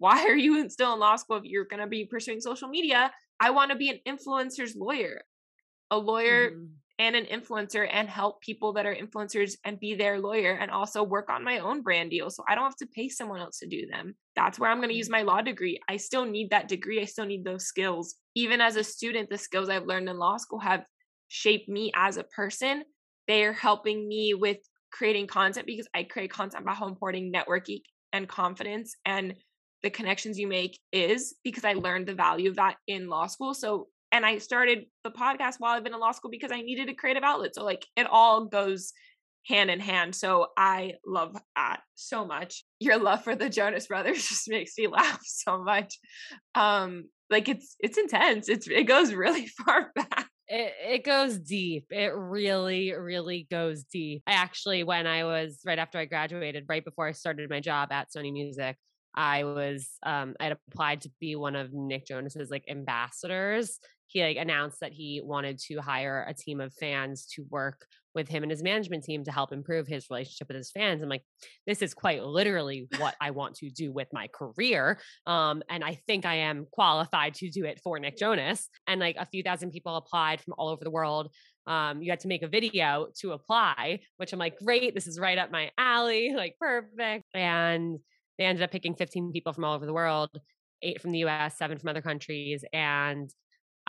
[0.00, 3.12] why are you still in law school if you're going to be pursuing social media?
[3.38, 5.20] I want to be an influencer's lawyer
[5.90, 6.64] a lawyer mm-hmm
[7.00, 11.02] and an influencer and help people that are influencers and be their lawyer and also
[11.02, 13.66] work on my own brand deal so I don't have to pay someone else to
[13.66, 14.14] do them.
[14.36, 15.80] That's where I'm going to use my law degree.
[15.88, 17.00] I still need that degree.
[17.00, 18.16] I still need those skills.
[18.34, 20.84] Even as a student, the skills I've learned in law school have
[21.28, 22.84] shaped me as a person.
[23.26, 24.58] They are helping me with
[24.92, 27.80] creating content because I create content about how important networking
[28.12, 29.36] and confidence and
[29.82, 33.54] the connections you make is because I learned the value of that in law school.
[33.54, 36.88] So and I started the podcast while I've been in law school because I needed
[36.88, 37.54] a creative outlet.
[37.54, 38.92] So like it all goes
[39.46, 40.14] hand in hand.
[40.14, 42.64] So I love that so much.
[42.78, 45.98] Your love for the Jonas Brothers just makes me laugh so much.
[46.54, 48.48] Um like it's it's intense.
[48.48, 50.26] It's it goes really far back.
[50.52, 51.86] It, it goes deep.
[51.90, 54.24] It really, really goes deep.
[54.26, 57.92] I actually, when I was right after I graduated, right before I started my job
[57.92, 58.76] at Sony Music,
[59.14, 63.78] I was um I applied to be one of Nick Jonas's like ambassadors
[64.10, 68.28] he like announced that he wanted to hire a team of fans to work with
[68.28, 71.00] him and his management team to help improve his relationship with his fans.
[71.00, 71.22] I'm like,
[71.64, 74.98] this is quite literally what I want to do with my career.
[75.26, 78.68] Um, and I think I am qualified to do it for Nick Jonas.
[78.88, 81.32] And like a few thousand people applied from all over the world.
[81.68, 85.20] Um, you had to make a video to apply, which I'm like, great, this is
[85.20, 87.26] right up my alley, like perfect.
[87.32, 88.00] And
[88.38, 90.30] they ended up picking 15 people from all over the world,
[90.82, 92.64] eight from the US, seven from other countries.
[92.72, 93.30] And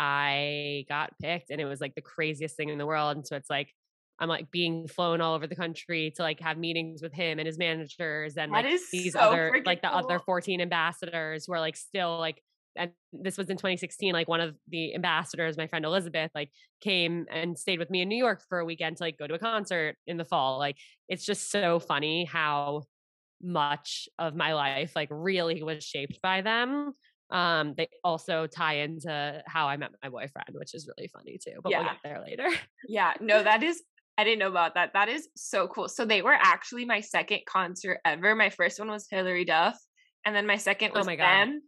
[0.03, 3.17] I got picked and it was like the craziest thing in the world.
[3.17, 3.71] And so it's like,
[4.17, 7.45] I'm like being flown all over the country to like have meetings with him and
[7.45, 9.99] his managers and that like these so other like the cool.
[9.99, 12.41] other 14 ambassadors who are like still like
[12.75, 17.25] and this was in 2016 like one of the ambassadors my friend elizabeth like came
[17.31, 19.39] and stayed with me in new york for a weekend to like go to a
[19.39, 20.77] concert in the fall like
[21.09, 22.83] it's just so funny how
[23.41, 26.93] much of my life like really was shaped by them
[27.31, 31.59] um, they also tie into how I met my boyfriend, which is really funny too.
[31.63, 31.79] But yeah.
[31.79, 32.49] we'll get there later.
[32.87, 33.81] yeah, no, that is
[34.17, 34.91] I didn't know about that.
[34.93, 35.87] That is so cool.
[35.87, 38.35] So they were actually my second concert ever.
[38.35, 39.79] My first one was Hilary Duff,
[40.25, 41.61] and then my second oh was oh my them.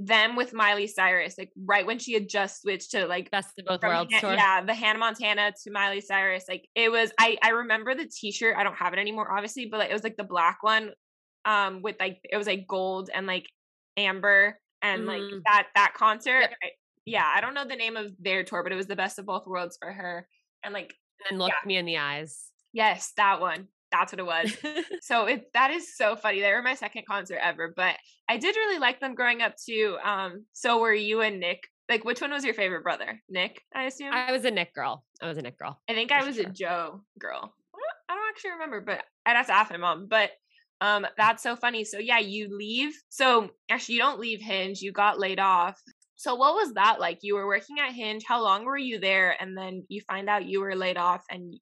[0.00, 3.66] Them with Miley Cyrus, like right when she had just switched to like best of
[3.66, 4.12] both worlds.
[4.12, 6.44] Han- yeah, the Hannah Montana to Miley Cyrus.
[6.48, 7.12] Like it was.
[7.16, 8.56] I I remember the T-shirt.
[8.58, 10.90] I don't have it anymore, obviously, but like, it was like the black one,
[11.44, 13.46] um, with like it was like gold and like
[13.96, 15.06] amber and mm.
[15.06, 15.38] like mm-hmm.
[15.44, 16.52] that that concert yep.
[16.62, 16.68] I,
[17.06, 19.26] yeah i don't know the name of their tour but it was the best of
[19.26, 20.28] both worlds for her
[20.62, 20.94] and like
[21.28, 21.66] and look yeah.
[21.66, 24.56] me in the eyes yes that one that's what it was
[25.00, 27.96] so it that is so funny they were my second concert ever but
[28.28, 32.04] i did really like them growing up too um so were you and nick like
[32.04, 35.28] which one was your favorite brother nick i assume i was a nick girl i
[35.28, 36.46] was a nick girl i think i was sure.
[36.46, 37.54] a joe girl
[38.08, 40.30] i don't actually remember but i'd have to ask my mom but
[40.80, 41.84] um, that's so funny.
[41.84, 42.92] So yeah, you leave.
[43.08, 44.80] So actually, you don't leave Hinge.
[44.80, 45.80] You got laid off.
[46.16, 47.18] So what was that like?
[47.22, 48.24] You were working at Hinge.
[48.26, 49.36] How long were you there?
[49.40, 51.54] And then you find out you were laid off, and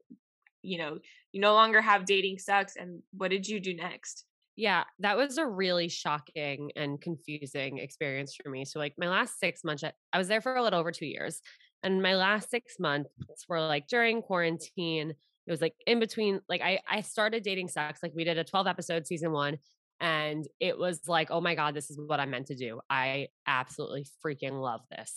[0.63, 0.99] you know
[1.33, 2.77] you no longer have dating sucks.
[2.77, 4.25] And what did you do next?
[4.57, 8.67] Yeah, that was a really shocking and confusing experience for me.
[8.67, 11.41] So like my last six months, I was there for a little over two years,
[11.83, 13.09] and my last six months
[13.49, 15.15] were like during quarantine
[15.47, 18.45] it was like in between like i i started dating sucks like we did a
[18.45, 19.59] 12 episode season one
[20.01, 22.81] and it was like oh my god this is what i'm meant to do.
[22.91, 25.17] I absolutely freaking love this.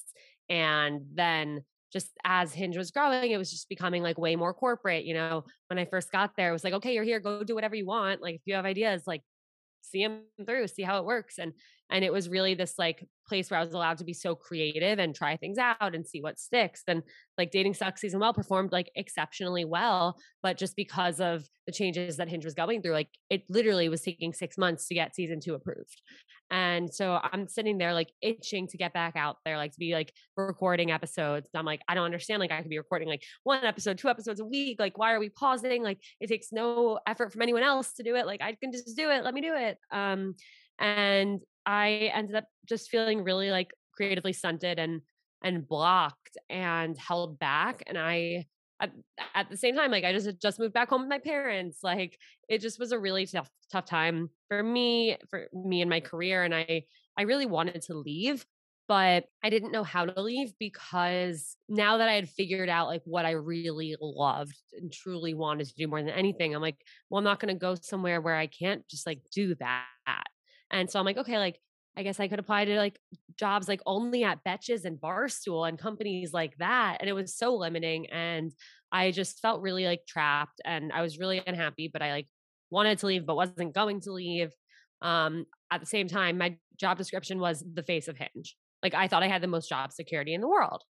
[0.50, 5.06] And then just as hinge was growing it was just becoming like way more corporate
[5.06, 5.44] you know?
[5.68, 7.86] When i first got there it was like okay you're here go do whatever you
[7.86, 9.22] want like if you have ideas like
[9.86, 11.38] see them through see how it works.
[11.38, 11.54] And
[11.91, 15.00] And it was really this like place where I was allowed to be so creative
[15.00, 16.84] and try things out and see what sticks.
[16.86, 17.04] Then
[17.38, 22.17] like dating sucks season well performed like exceptionally well, but just because of the changes
[22.17, 25.39] that Hinge was going through, like it literally was taking six months to get season
[25.39, 26.02] two approved.
[26.52, 29.93] And so I'm sitting there like itching to get back out there, like to be
[29.93, 31.50] like recording episodes.
[31.56, 32.39] I'm like, I don't understand.
[32.39, 34.80] Like I could be recording like one episode, two episodes a week.
[34.80, 35.84] Like, why are we pausing?
[35.84, 38.28] Like it takes no effort from anyone else to do it.
[38.28, 39.24] Like I can just do it.
[39.24, 39.78] Let me do it.
[39.91, 40.36] Um,
[40.78, 45.01] and I ended up just feeling really like creatively stunted and
[45.43, 48.47] and blocked and held back and I
[48.80, 48.91] at,
[49.36, 52.17] at, the same time like I just just moved back home with my parents like
[52.49, 56.43] it just was a really tough tough time for me for me and my career
[56.43, 56.84] and I
[57.17, 58.45] I really wanted to leave
[58.88, 63.01] but I didn't know how to leave because now that I had figured out like
[63.06, 66.78] what I really loved and truly wanted to do more than anything I'm like
[67.10, 69.86] well I'm not going to go somewhere where I can't just like do that
[70.76, 71.58] and so I'm like, okay, like
[71.98, 73.00] I guess I could apply to like
[73.40, 76.98] jobs like only at Betches and Barstool and companies like that.
[77.00, 78.08] And it was so limiting.
[78.08, 78.52] And
[78.92, 82.28] I just felt really like trapped and I was really unhappy, but I like
[82.70, 84.52] wanted to leave, but wasn't going to leave.
[85.02, 88.58] Um, at the same time, my job description was the face of Hinge.
[88.84, 90.84] Like I thought I had the most job security in the world.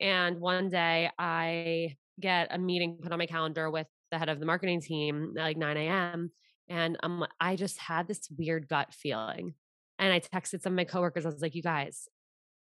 [0.00, 4.40] And one day I get a meeting put on my calendar with the head of
[4.40, 6.30] the marketing team at like 9 a.m.
[6.70, 9.54] And um, I just had this weird gut feeling.
[9.98, 11.26] And I texted some of my coworkers.
[11.26, 12.08] I was like, you guys,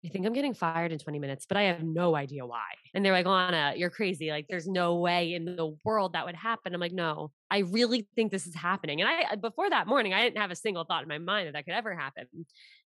[0.06, 2.68] I think I'm getting fired in 20 minutes, but I have no idea why.
[2.94, 4.30] And they're like, Lana, you're crazy.
[4.30, 6.74] Like, there's no way in the world that would happen.
[6.74, 9.02] I'm like, no, I really think this is happening.
[9.02, 11.54] And I, before that morning, I didn't have a single thought in my mind that
[11.54, 12.28] that could ever happen.
[12.32, 12.46] And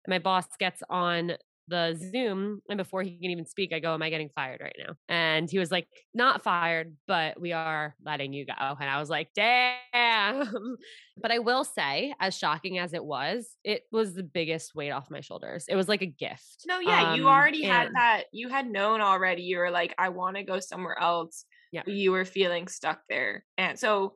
[0.08, 1.32] my boss gets on
[1.70, 2.60] the Zoom.
[2.68, 4.94] And before he can even speak, I go, Am I getting fired right now?
[5.08, 8.52] And he was like, Not fired, but we are letting you go.
[8.58, 10.76] And I was like, Damn.
[11.16, 15.10] but I will say, as shocking as it was, it was the biggest weight off
[15.10, 15.64] my shoulders.
[15.68, 16.64] It was like a gift.
[16.66, 18.24] No, yeah, um, you already and- had that.
[18.32, 19.42] You had known already.
[19.42, 21.44] You were like, I want to go somewhere else.
[21.72, 21.82] Yeah.
[21.86, 23.44] You were feeling stuck there.
[23.56, 24.14] And so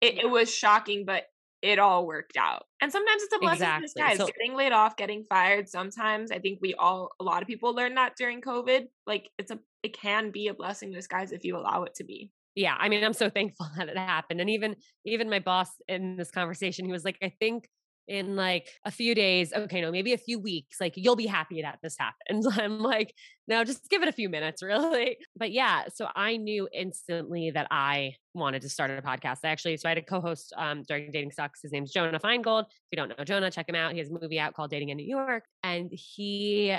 [0.00, 1.24] it, it was shocking, but
[1.66, 2.64] it all worked out.
[2.80, 3.76] And sometimes it's a blessing exactly.
[3.76, 4.16] in disguise.
[4.18, 5.68] So, getting laid off, getting fired.
[5.68, 8.86] Sometimes I think we all, a lot of people learn that during COVID.
[9.06, 12.04] Like it's a, it can be a blessing in disguise if you allow it to
[12.04, 12.30] be.
[12.54, 14.40] Yeah, I mean, I'm so thankful that it happened.
[14.40, 17.68] And even, even my boss in this conversation, he was like, I think
[18.08, 21.62] in like a few days, okay, no, maybe a few weeks, like you'll be happy
[21.62, 22.46] that this happens.
[22.58, 23.14] I'm like,
[23.48, 25.18] no, just give it a few minutes, really.
[25.36, 29.38] But yeah, so I knew instantly that I wanted to start a podcast.
[29.44, 31.62] I actually, so I had a co-host um, during Dating Sucks.
[31.62, 32.64] His name's Jonah Feingold.
[32.64, 33.92] If you don't know Jonah, check him out.
[33.92, 35.44] He has a movie out called Dating in New York.
[35.62, 36.76] And he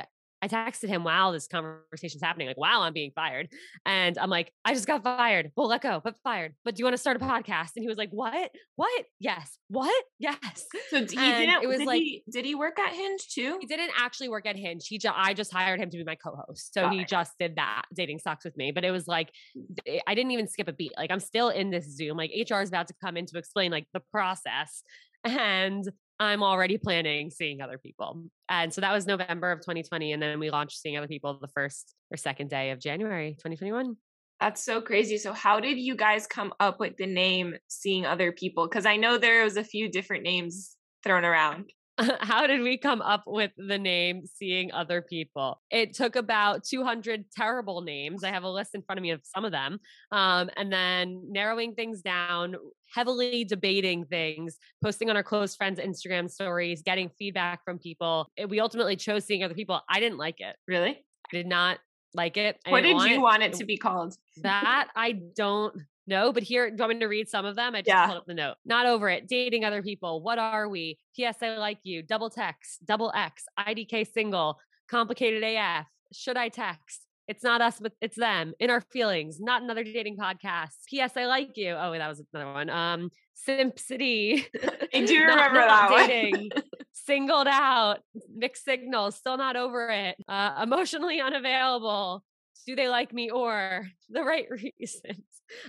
[0.54, 3.50] I texted him while this conversation's happening, like, wow, I'm being fired.
[3.86, 5.52] And I'm like, I just got fired.
[5.56, 6.54] Well, let go, but fired.
[6.64, 7.72] But do you want to start a podcast?
[7.76, 8.52] And he was like, what?
[8.76, 9.06] What?
[9.20, 9.58] Yes.
[9.70, 9.94] What?
[10.20, 10.66] Yes.
[10.90, 13.60] So he didn't, it was did like, he, did he work at Hinge too?
[13.62, 14.88] He didn't actually work at Hinge.
[14.88, 16.74] He I just hired him to be my co-host.
[16.74, 17.08] So got he it.
[17.08, 18.72] just did that dating sucks with me.
[18.72, 19.30] But it was like,
[20.08, 20.94] I didn't even skip a beat.
[20.98, 22.18] Like I'm still in this Zoom.
[22.18, 24.82] Like HR is about to come in to explain like the process.
[25.24, 25.88] And
[26.20, 28.24] I'm already planning seeing other people.
[28.50, 30.14] And so that was November of 2020.
[30.14, 33.96] And then we launched Seeing Other People the first or second day of January 2021.
[34.40, 35.18] That's so crazy.
[35.18, 38.68] So, how did you guys come up with the name Seeing Other People?
[38.68, 41.72] Because I know there was a few different names thrown around.
[42.20, 45.62] how did we come up with the name Seeing Other People?
[45.72, 48.24] It took about 200 terrible names.
[48.24, 49.80] I have a list in front of me of some of them.
[50.12, 52.56] Um, and then narrowing things down,
[52.94, 58.30] heavily debating things, posting on our close friends' Instagram stories, getting feedback from people.
[58.48, 59.82] We ultimately chose Seeing Other People.
[59.90, 60.56] I didn't like it.
[60.68, 61.04] Really?
[61.32, 61.80] I did not
[62.14, 62.58] like it.
[62.66, 64.16] I what did you want it to be called?
[64.44, 65.74] that I don't
[66.08, 67.76] no, but here, do you want me to read some of them?
[67.76, 68.06] I just yeah.
[68.06, 68.56] pulled up the note.
[68.66, 69.28] Not over it.
[69.28, 70.22] Dating other people.
[70.22, 70.98] What are we?
[71.16, 71.36] P.S.
[71.42, 72.02] I like you.
[72.02, 72.86] Double text.
[72.86, 73.44] Double X.
[73.60, 74.58] IDK single.
[74.88, 75.86] Complicated AF.
[76.14, 77.02] Should I text?
[77.28, 78.54] It's not us, but it's them.
[78.58, 79.42] In our feelings.
[79.42, 80.72] Not another dating podcast.
[80.90, 81.18] P.S.
[81.18, 81.72] I like you.
[81.72, 82.70] Oh, that was another one.
[82.70, 84.46] Um, Simp City.
[84.94, 86.52] I do remember not, that dating.
[86.94, 88.00] Singled out.
[88.34, 89.16] Mixed signals.
[89.16, 90.16] Still not over it.
[90.26, 92.24] Uh, emotionally unavailable
[92.68, 94.46] do they like me or the right
[94.80, 95.24] reasons?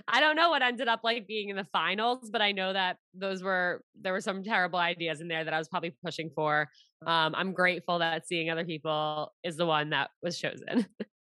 [0.07, 2.97] I don't know what ended up like being in the finals but i know that
[3.13, 6.67] those were there were some terrible ideas in there that i was probably pushing for.
[7.07, 10.85] Um, i'm grateful that seeing other people is the one that was chosen.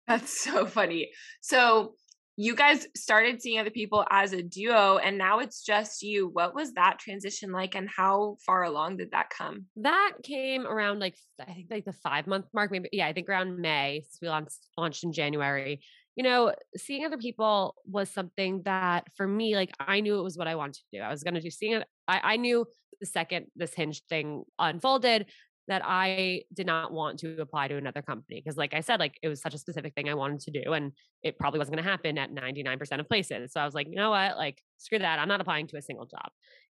[0.08, 1.10] That's so funny.
[1.40, 1.94] So
[2.36, 6.28] you guys started seeing other people as a duo and now it's just you.
[6.28, 9.66] What was that transition like and how far along did that come?
[9.76, 13.28] That came around like i think like the five month mark maybe yeah i think
[13.28, 15.80] around may so we launched, launched in january.
[16.16, 20.36] You know seeing other people was something that for me like i knew it was
[20.36, 21.00] what i wanted to do.
[21.00, 22.66] I was going to do seeing it I, I knew
[23.00, 25.26] the second this hinge thing unfolded
[25.70, 29.18] that I did not want to apply to another company because, like I said, like
[29.22, 30.90] it was such a specific thing I wanted to do, and
[31.22, 33.52] it probably wasn't going to happen at 99% of places.
[33.52, 35.82] So I was like, you know what, like screw that, I'm not applying to a
[35.82, 36.30] single job,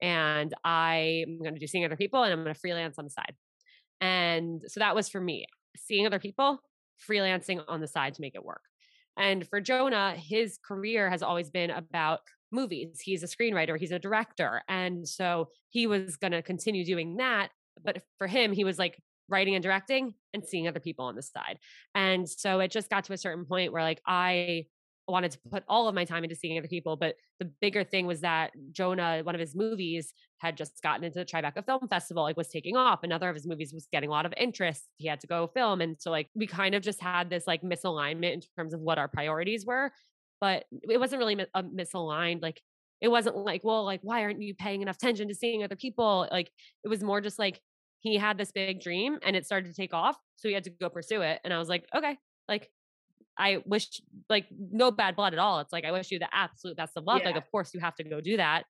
[0.02, 3.10] and I'm going to do seeing other people, and I'm going to freelance on the
[3.10, 3.34] side.
[4.02, 6.60] And so that was for me, seeing other people,
[7.08, 8.62] freelancing on the side to make it work.
[9.16, 13.00] And for Jonah, his career has always been about movies.
[13.00, 14.60] He's a screenwriter, he's a director.
[14.68, 17.48] And so he was going to continue doing that
[17.82, 21.22] but for him, he was like writing and directing and seeing other people on the
[21.22, 21.58] side.
[21.94, 24.66] And so it just got to a certain point where like I
[25.08, 26.96] wanted to put all of my time into seeing other people.
[26.96, 31.18] But the bigger thing was that Jonah, one of his movies, had just gotten into
[31.18, 33.02] the Tribeca Film Festival, like was taking off.
[33.02, 34.88] Another of his movies was getting a lot of interest.
[34.96, 35.80] He had to go film.
[35.80, 38.98] And so like we kind of just had this like misalignment in terms of what
[38.98, 39.92] our priorities were.
[40.40, 42.42] But it wasn't really a uh, misaligned.
[42.42, 42.60] Like
[43.02, 46.28] it wasn't like, well, like, why aren't you paying enough attention to seeing other people?
[46.30, 46.50] Like,
[46.84, 47.60] it was more just like
[47.98, 50.16] he had this big dream and it started to take off.
[50.36, 51.40] So he had to go pursue it.
[51.42, 52.16] And I was like, okay,
[52.48, 52.70] like,
[53.36, 55.58] I wish, like, no bad blood at all.
[55.58, 57.22] It's like, I wish you the absolute best of luck.
[57.22, 57.30] Yeah.
[57.30, 58.64] Like, of course, you have to go do that.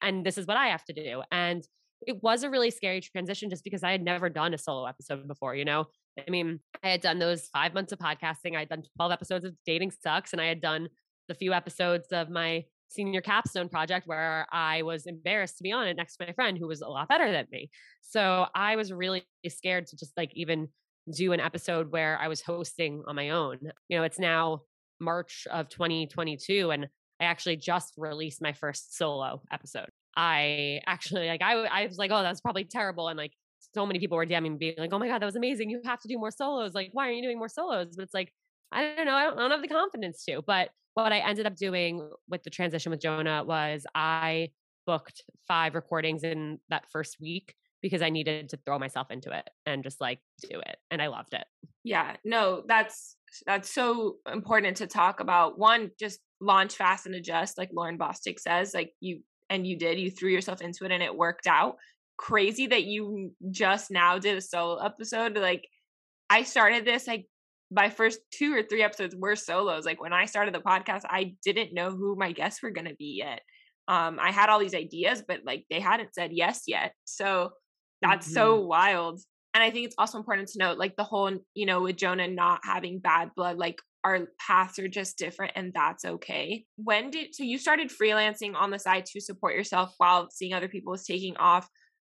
[0.00, 1.22] And this is what I have to do.
[1.30, 1.62] And
[2.06, 5.28] it was a really scary transition just because I had never done a solo episode
[5.28, 5.86] before, you know?
[6.18, 9.44] I mean, I had done those five months of podcasting, I had done 12 episodes
[9.44, 10.88] of Dating Sucks, and I had done
[11.28, 15.88] the few episodes of my senior capstone project where I was embarrassed to be on
[15.88, 17.70] it next to my friend who was a lot better than me.
[18.02, 20.68] So I was really scared to just like even
[21.12, 23.58] do an episode where I was hosting on my own.
[23.88, 24.60] You know, it's now
[25.00, 26.86] March of 2022 and
[27.20, 29.88] I actually just released my first solo episode.
[30.16, 33.32] I actually like I I was like, oh, that's probably terrible and like
[33.74, 35.68] so many people were DMing being like, oh my God, that was amazing.
[35.68, 36.74] You have to do more solos.
[36.74, 37.96] Like, why are you doing more solos?
[37.96, 38.32] But it's like,
[38.70, 39.14] I don't know.
[39.14, 40.42] I don't, I don't have the confidence to.
[40.46, 44.50] But what I ended up doing with the transition with Jonah was I
[44.86, 49.48] booked five recordings in that first week because I needed to throw myself into it
[49.66, 50.76] and just like do it.
[50.90, 51.44] And I loved it.
[51.82, 55.58] Yeah, no, that's that's so important to talk about.
[55.58, 58.72] One, just launch fast and adjust, like Lauryn Bosstick says.
[58.72, 61.76] Like you and you did, you threw yourself into it and it worked out.
[62.16, 65.36] Crazy that you just now did a solo episode.
[65.36, 65.66] Like
[66.30, 67.26] I started this like
[67.74, 69.84] my first two or three episodes were solos.
[69.84, 72.94] Like when I started the podcast, I didn't know who my guests were going to
[72.94, 73.40] be yet.
[73.88, 76.92] Um, I had all these ideas, but like they hadn't said yes yet.
[77.04, 77.50] So
[78.00, 78.34] that's mm-hmm.
[78.34, 79.20] so wild.
[79.52, 82.28] And I think it's also important to note, like the whole, you know, with Jonah
[82.28, 86.64] not having bad blood, like our paths are just different and that's okay.
[86.76, 90.68] When did, so you started freelancing on the side to support yourself while seeing other
[90.68, 91.68] people was taking off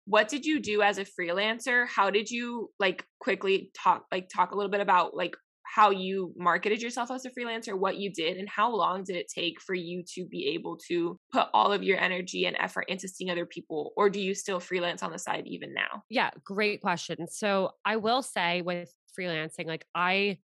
[0.06, 4.52] what did you do as a freelancer how did you like quickly talk like talk
[4.52, 5.34] a little bit about like
[5.74, 9.26] how you marketed yourself as a freelancer what you did and how long did it
[9.28, 13.08] take for you to be able to put all of your energy and effort into
[13.08, 16.80] seeing other people or do you still freelance on the side even now yeah great
[16.80, 20.38] question so i will say with freelancing like i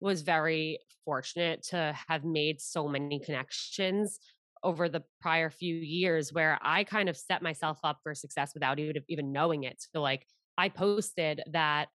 [0.00, 4.20] was very fortunate to have made so many connections
[4.62, 8.78] over the prior few years where I kind of set myself up for success without
[8.80, 9.76] even knowing it.
[9.92, 11.88] So like I posted that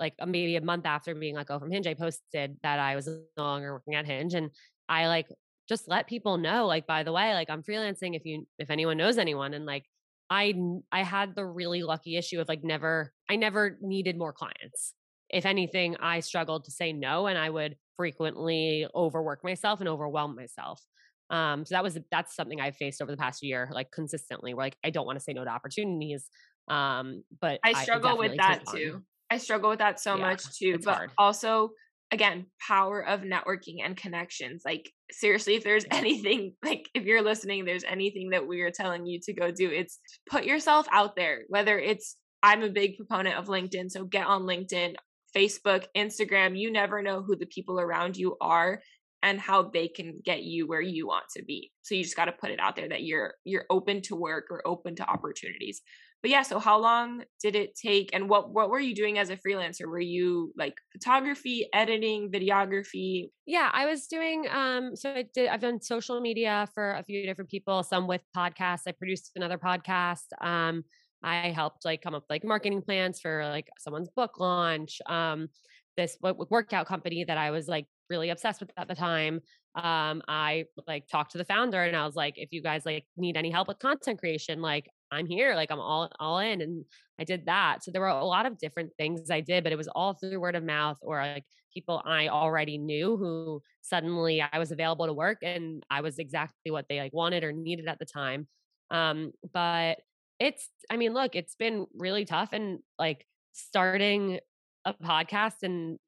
[0.00, 3.06] like maybe a month after being let go from Hinge, I posted that I was
[3.06, 4.50] no longer working at Hinge and
[4.88, 5.28] I like
[5.68, 8.96] just let people know like by the way like I'm freelancing if you if anyone
[8.96, 9.84] knows anyone and like
[10.28, 10.54] I
[10.90, 14.94] I had the really lucky issue of like never I never needed more clients.
[15.28, 20.34] If anything, I struggled to say no and I would frequently overwork myself and overwhelm
[20.34, 20.82] myself.
[21.30, 24.54] Um, so that was that's something I've faced over the past year, like consistently.
[24.54, 26.28] Where like I don't want to say no to opportunities,
[26.68, 29.02] um, but I struggle I with that too.
[29.30, 30.78] I struggle with that so yeah, much too.
[30.84, 31.10] But hard.
[31.16, 31.70] also,
[32.10, 34.62] again, power of networking and connections.
[34.64, 39.06] Like seriously, if there's anything, like if you're listening, there's anything that we are telling
[39.06, 41.42] you to go do, it's put yourself out there.
[41.48, 44.94] Whether it's I'm a big proponent of LinkedIn, so get on LinkedIn.
[45.36, 48.82] Facebook, Instagram, you never know who the people around you are
[49.22, 51.70] and how they can get you where you want to be.
[51.82, 54.46] So you just got to put it out there that you're you're open to work
[54.50, 55.82] or open to opportunities.
[56.22, 59.30] But yeah, so how long did it take and what what were you doing as
[59.30, 59.86] a freelancer?
[59.86, 63.30] Were you like photography, editing, videography?
[63.46, 67.24] Yeah, I was doing um so I did I've done social media for a few
[67.24, 68.82] different people, some with podcasts.
[68.86, 70.26] I produced another podcast.
[70.42, 70.84] Um
[71.22, 75.00] I helped like come up like marketing plans for like someone's book launch.
[75.06, 75.48] Um
[75.96, 79.40] this workout company that I was like really obsessed with at the time
[79.76, 83.04] um i like talked to the founder and i was like if you guys like
[83.16, 86.84] need any help with content creation like i'm here like i'm all all in and
[87.18, 87.82] i did that.
[87.84, 90.40] So there were a lot of different things i did but it was all through
[90.40, 95.12] word of mouth or like people i already knew who suddenly i was available to
[95.12, 98.46] work and i was exactly what they like wanted or needed at the time.
[98.90, 99.98] Um but
[100.38, 104.40] it's i mean look it's been really tough and like starting
[104.84, 105.98] a podcast and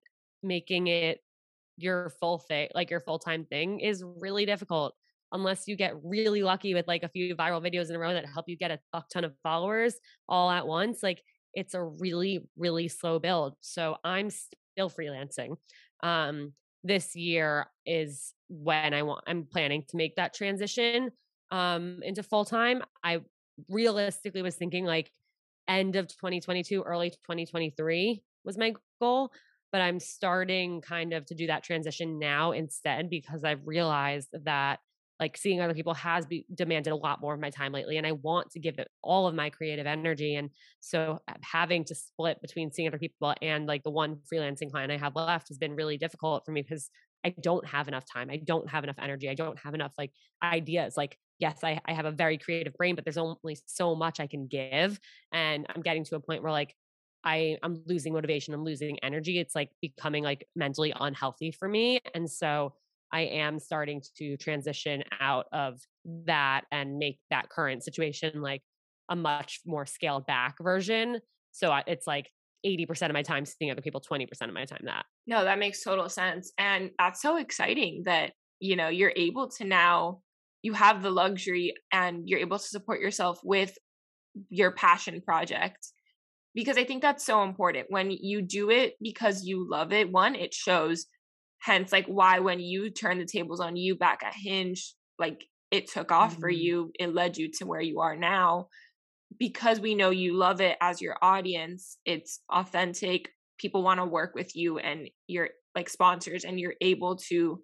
[0.42, 1.20] making it
[1.76, 4.94] your full thing, like your full time thing, is really difficult
[5.32, 8.26] unless you get really lucky with like a few viral videos in a row that
[8.26, 9.94] help you get a fuck ton of followers
[10.28, 11.02] all at once.
[11.02, 11.22] Like
[11.54, 13.54] it's a really, really slow build.
[13.60, 15.56] So I'm still freelancing.
[16.02, 16.52] Um,
[16.84, 21.10] this year is when I want, I'm planning to make that transition
[21.50, 22.82] um, into full time.
[23.04, 23.20] I
[23.68, 25.10] realistically was thinking like
[25.68, 29.30] end of 2022, early 2023 was my goal.
[29.70, 34.80] But I'm starting kind of to do that transition now instead because I've realized that
[35.22, 38.04] like seeing other people has be, demanded a lot more of my time lately and
[38.04, 40.50] i want to give it all of my creative energy and
[40.80, 44.90] so uh, having to split between seeing other people and like the one freelancing client
[44.90, 46.90] i have left has been really difficult for me because
[47.24, 50.10] i don't have enough time i don't have enough energy i don't have enough like
[50.42, 54.18] ideas like yes I, I have a very creative brain but there's only so much
[54.18, 54.98] i can give
[55.30, 56.74] and i'm getting to a point where like
[57.24, 59.38] I I'm losing motivation, I'm losing energy.
[59.38, 62.00] It's like becoming like mentally unhealthy for me.
[62.16, 62.74] And so
[63.12, 65.80] I am starting to transition out of
[66.26, 68.62] that and make that current situation like
[69.08, 71.20] a much more scaled back version.
[71.50, 72.30] So it's like
[72.64, 75.04] 80% of my time seeing other people, 20% of my time that.
[75.26, 76.52] No, that makes total sense.
[76.58, 80.20] And that's so exciting that, you know, you're able to now,
[80.62, 83.76] you have the luxury and you're able to support yourself with
[84.48, 85.88] your passion project.
[86.54, 87.86] Because I think that's so important.
[87.88, 91.06] When you do it because you love it, one, it shows
[91.62, 95.90] hence like why when you turn the tables on you back at hinge like it
[95.90, 96.40] took off mm-hmm.
[96.40, 98.68] for you it led you to where you are now.
[99.38, 104.34] Because we know you love it as your audience it's authentic people want to work
[104.34, 107.62] with you and you're like sponsors and you're able to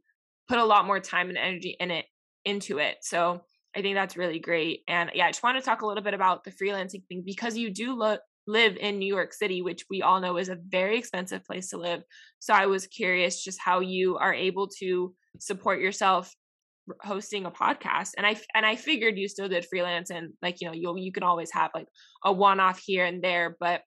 [0.49, 2.07] put a lot more time and energy in it
[2.45, 2.97] into it.
[3.03, 3.43] So
[3.77, 4.81] i think that's really great.
[4.89, 7.57] And yeah i just want to talk a little bit about the freelancing thing because
[7.57, 10.99] you do look live in New York City, which we all know is a very
[10.99, 12.03] expensive place to live.
[12.39, 16.35] So I was curious just how you are able to support yourself
[17.03, 20.67] hosting a podcast and i and i figured you still did freelance and like you
[20.67, 21.87] know you you can always have like
[22.25, 23.83] a one off here and there but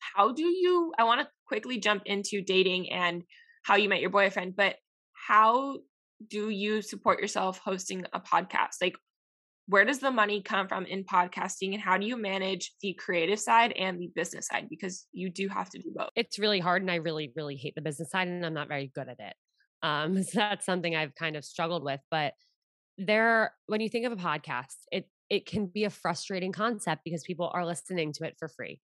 [0.00, 3.22] how do you i want to quickly jump into dating and
[3.62, 4.74] how you met your boyfriend but
[5.28, 5.76] how
[6.28, 8.96] do you support yourself hosting a podcast like
[9.68, 13.40] where does the money come from in podcasting and how do you manage the creative
[13.40, 14.68] side and the business side?
[14.70, 16.10] Because you do have to do both.
[16.14, 18.90] It's really hard and i really really hate the business side and i'm not very
[18.94, 19.34] good at it.
[19.82, 22.34] Um so that's something i've kind of struggled with but
[22.98, 27.22] there when you think of a podcast it it can be a frustrating concept because
[27.24, 28.80] people are listening to it for free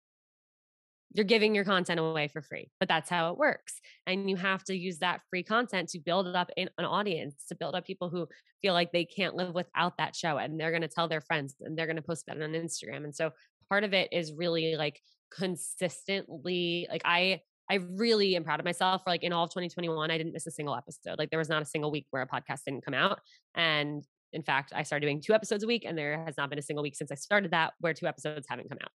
[1.14, 4.64] you're giving your content away for free but that's how it works and you have
[4.64, 8.08] to use that free content to build up in an audience to build up people
[8.08, 8.26] who
[8.60, 11.54] feel like they can't live without that show and they're going to tell their friends
[11.60, 13.30] and they're going to post that on instagram and so
[13.68, 15.00] part of it is really like
[15.30, 17.40] consistently like i
[17.70, 20.46] i really am proud of myself for like in all of 2021 i didn't miss
[20.46, 22.94] a single episode like there was not a single week where a podcast didn't come
[22.94, 23.20] out
[23.54, 26.58] and in fact i started doing two episodes a week and there has not been
[26.58, 28.90] a single week since i started that where two episodes haven't come out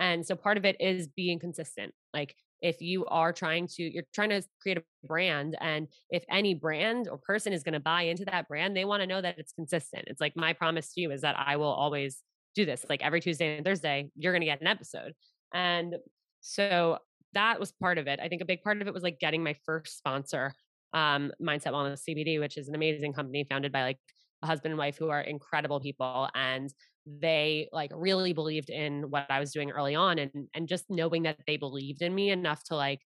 [0.00, 1.92] and so part of it is being consistent.
[2.12, 6.54] Like if you are trying to, you're trying to create a brand, and if any
[6.54, 9.38] brand or person is going to buy into that brand, they want to know that
[9.38, 10.04] it's consistent.
[10.06, 12.22] It's like my promise to you is that I will always
[12.54, 12.84] do this.
[12.88, 15.12] Like every Tuesday and Thursday, you're going to get an episode.
[15.52, 15.96] And
[16.40, 16.98] so
[17.34, 18.20] that was part of it.
[18.22, 20.54] I think a big part of it was like getting my first sponsor,
[20.92, 23.98] um, Mindset Wellness CBD, which is an amazing company founded by like
[24.42, 26.28] a husband and wife who are incredible people.
[26.34, 26.72] And
[27.06, 31.22] they like really believed in what I was doing early on and and just knowing
[31.24, 33.00] that they believed in me enough to like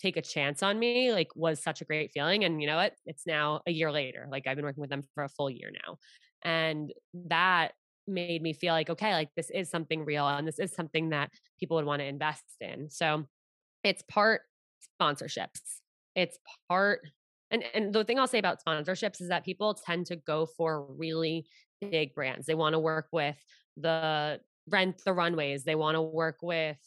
[0.00, 2.94] take a chance on me like was such a great feeling and you know what?
[3.06, 5.70] It's now a year later like I've been working with them for a full year
[5.86, 5.96] now
[6.42, 7.72] and that
[8.06, 11.30] made me feel like okay like this is something real and this is something that
[11.58, 12.90] people would want to invest in.
[12.90, 13.26] So
[13.84, 14.42] it's part
[15.00, 15.80] sponsorships.
[16.14, 16.38] It's
[16.68, 17.00] part
[17.50, 20.84] and and the thing I'll say about sponsorships is that people tend to go for
[20.94, 21.46] really
[21.80, 22.46] big brands.
[22.46, 23.36] They want to work with
[23.76, 25.64] the rent the runways.
[25.64, 26.78] They want to work with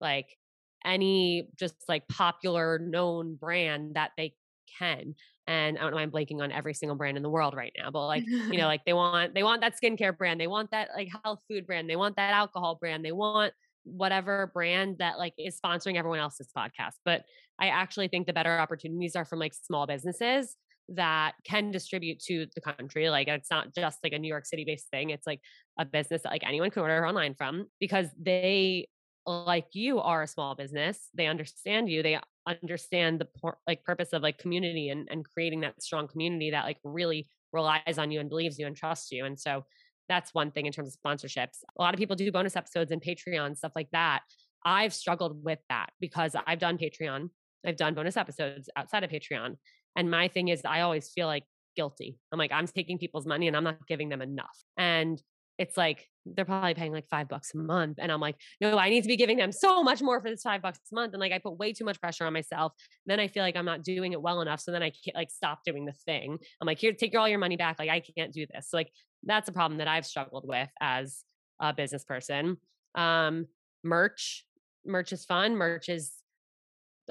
[0.00, 0.36] like
[0.84, 4.34] any just like popular known brand that they
[4.78, 5.14] can.
[5.46, 7.90] And I don't know, I'm blanking on every single brand in the world right now,
[7.90, 10.90] but like, you know, like they want they want that skincare brand, they want that
[10.96, 13.52] like health food brand, they want that alcohol brand, they want
[13.84, 16.94] whatever brand that like is sponsoring everyone else's podcast.
[17.04, 17.24] But
[17.58, 20.56] I actually think the better opportunities are from like small businesses
[20.90, 23.10] that can distribute to the country.
[23.10, 25.10] Like it's not just like a New York City based thing.
[25.10, 25.40] It's like
[25.78, 28.88] a business that like anyone can order online from because they
[29.26, 31.08] like you are a small business.
[31.14, 32.02] They understand you.
[32.02, 36.64] They understand the like purpose of like community and, and creating that strong community that
[36.64, 39.24] like really relies on you and believes you and trusts you.
[39.24, 39.64] And so
[40.08, 41.58] that's one thing in terms of sponsorships.
[41.78, 44.22] A lot of people do bonus episodes and Patreon, stuff like that.
[44.64, 47.30] I've struggled with that because I've done Patreon,
[47.64, 49.56] I've done bonus episodes outside of Patreon.
[49.96, 51.44] And my thing is, I always feel like
[51.76, 52.18] guilty.
[52.32, 54.56] I'm like, I'm taking people's money and I'm not giving them enough.
[54.76, 55.20] And
[55.58, 57.98] it's like they're probably paying like five bucks a month.
[58.00, 60.42] And I'm like, no, I need to be giving them so much more for this
[60.42, 61.12] five bucks a month.
[61.12, 62.72] And like I put way too much pressure on myself.
[63.04, 64.60] Then I feel like I'm not doing it well enough.
[64.60, 66.38] So then I can't like stop doing the thing.
[66.60, 67.78] I'm like, here, take all your money back.
[67.78, 68.70] Like I can't do this.
[68.70, 68.90] So like
[69.22, 71.24] that's a problem that I've struggled with as
[71.60, 72.56] a business person.
[72.94, 73.46] Um,
[73.84, 74.46] merch,
[74.86, 75.56] merch is fun.
[75.56, 76.10] Merch is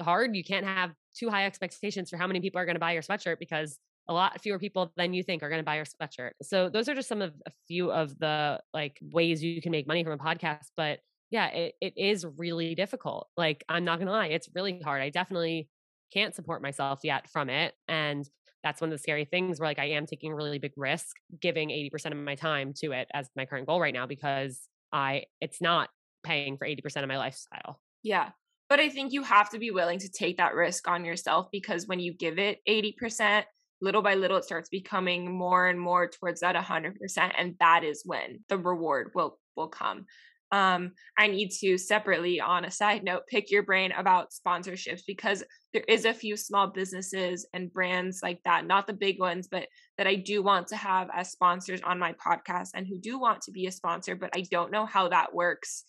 [0.00, 0.34] hard.
[0.34, 3.02] You can't have too high expectations for how many people are going to buy your
[3.02, 3.78] sweatshirt because
[4.08, 6.32] a lot fewer people than you think are going to buy your sweatshirt.
[6.42, 9.86] So those are just some of a few of the like ways you can make
[9.86, 10.66] money from a podcast.
[10.76, 13.28] But yeah, it, it is really difficult.
[13.36, 15.00] Like I'm not gonna lie, it's really hard.
[15.00, 15.68] I definitely
[16.12, 17.74] can't support myself yet from it.
[17.86, 18.28] And
[18.64, 21.16] that's one of the scary things where like I am taking a really big risk
[21.40, 25.24] giving 80% of my time to it as my current goal right now because I
[25.40, 25.88] it's not
[26.24, 27.80] paying for 80% of my lifestyle.
[28.02, 28.30] Yeah.
[28.70, 31.88] But I think you have to be willing to take that risk on yourself because
[31.88, 33.42] when you give it 80%,
[33.82, 38.02] little by little it starts becoming more and more towards that 100% and that is
[38.04, 40.06] when the reward will will come.
[40.52, 45.44] Um, I need to separately, on a side note, pick your brain about sponsorships because
[45.72, 49.68] there is a few small businesses and brands like that, not the big ones, but
[49.96, 53.42] that I do want to have as sponsors on my podcast and who do want
[53.42, 55.84] to be a sponsor, but I don't know how that works,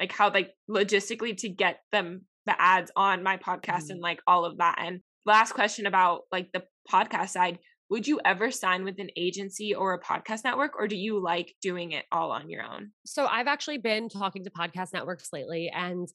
[0.00, 3.92] like how like logistically to get them the ads on my podcast mm-hmm.
[3.92, 4.78] and like all of that.
[4.80, 7.58] And last question about like the podcast side
[7.90, 11.54] would you ever sign with an agency or a podcast network or do you like
[11.60, 12.92] doing it all on your own?
[13.04, 16.08] So i've actually been talking to podcast networks lately and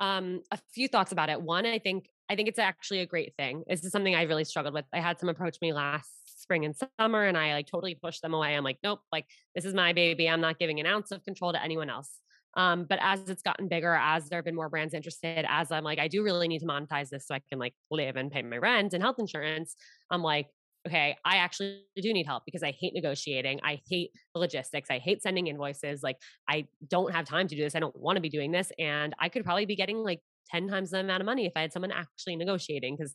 [0.00, 1.40] um, a few thoughts about it.
[1.40, 3.64] One i think i think it's actually a great thing.
[3.66, 4.84] This is something i really struggled with.
[4.92, 8.34] I had some approach me last spring and summer and i like totally pushed them
[8.34, 8.54] away.
[8.54, 9.24] I'm like nope like
[9.54, 10.28] this is my baby.
[10.28, 12.10] I'm not giving an ounce of control to anyone else
[12.56, 15.84] um, but as it's gotten bigger, as there have been more brands interested, as I'm
[15.84, 18.42] like, I do really need to monetize this so I can like live and pay
[18.42, 19.76] my rent and health insurance.
[20.10, 20.46] I'm like,
[20.86, 23.60] okay, I actually do need help because I hate negotiating.
[23.62, 24.90] I hate the logistics.
[24.90, 26.02] I hate sending invoices.
[26.02, 26.16] Like,
[26.48, 27.74] I don't have time to do this.
[27.74, 28.70] I don't want to be doing this.
[28.78, 31.62] And I could probably be getting like 10 times the amount of money if I
[31.62, 33.14] had someone actually negotiating because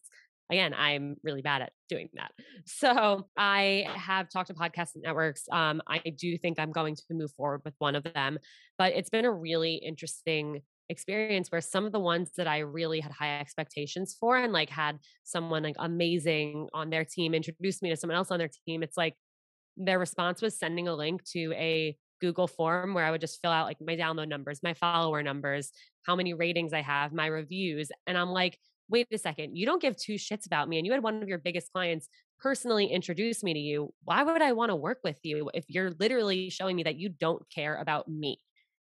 [0.49, 2.31] again, I'm really bad at doing that.
[2.65, 5.43] So I have talked to podcast networks.
[5.51, 8.37] Um, I do think I'm going to move forward with one of them,
[8.77, 12.99] but it's been a really interesting experience where some of the ones that I really
[12.99, 17.89] had high expectations for and like had someone like amazing on their team introduce me
[17.89, 19.15] to someone else on their team, it's like
[19.77, 23.51] their response was sending a link to a Google form where I would just fill
[23.51, 25.71] out like my download numbers, my follower numbers,
[26.05, 27.91] how many ratings I have, my reviews.
[28.07, 28.57] And I'm like,
[28.89, 30.77] wait a second, you don't give two shits about me.
[30.77, 32.09] And you had one of your biggest clients
[32.39, 33.93] personally introduce me to you.
[34.03, 37.09] Why would I want to work with you if you're literally showing me that you
[37.09, 38.39] don't care about me?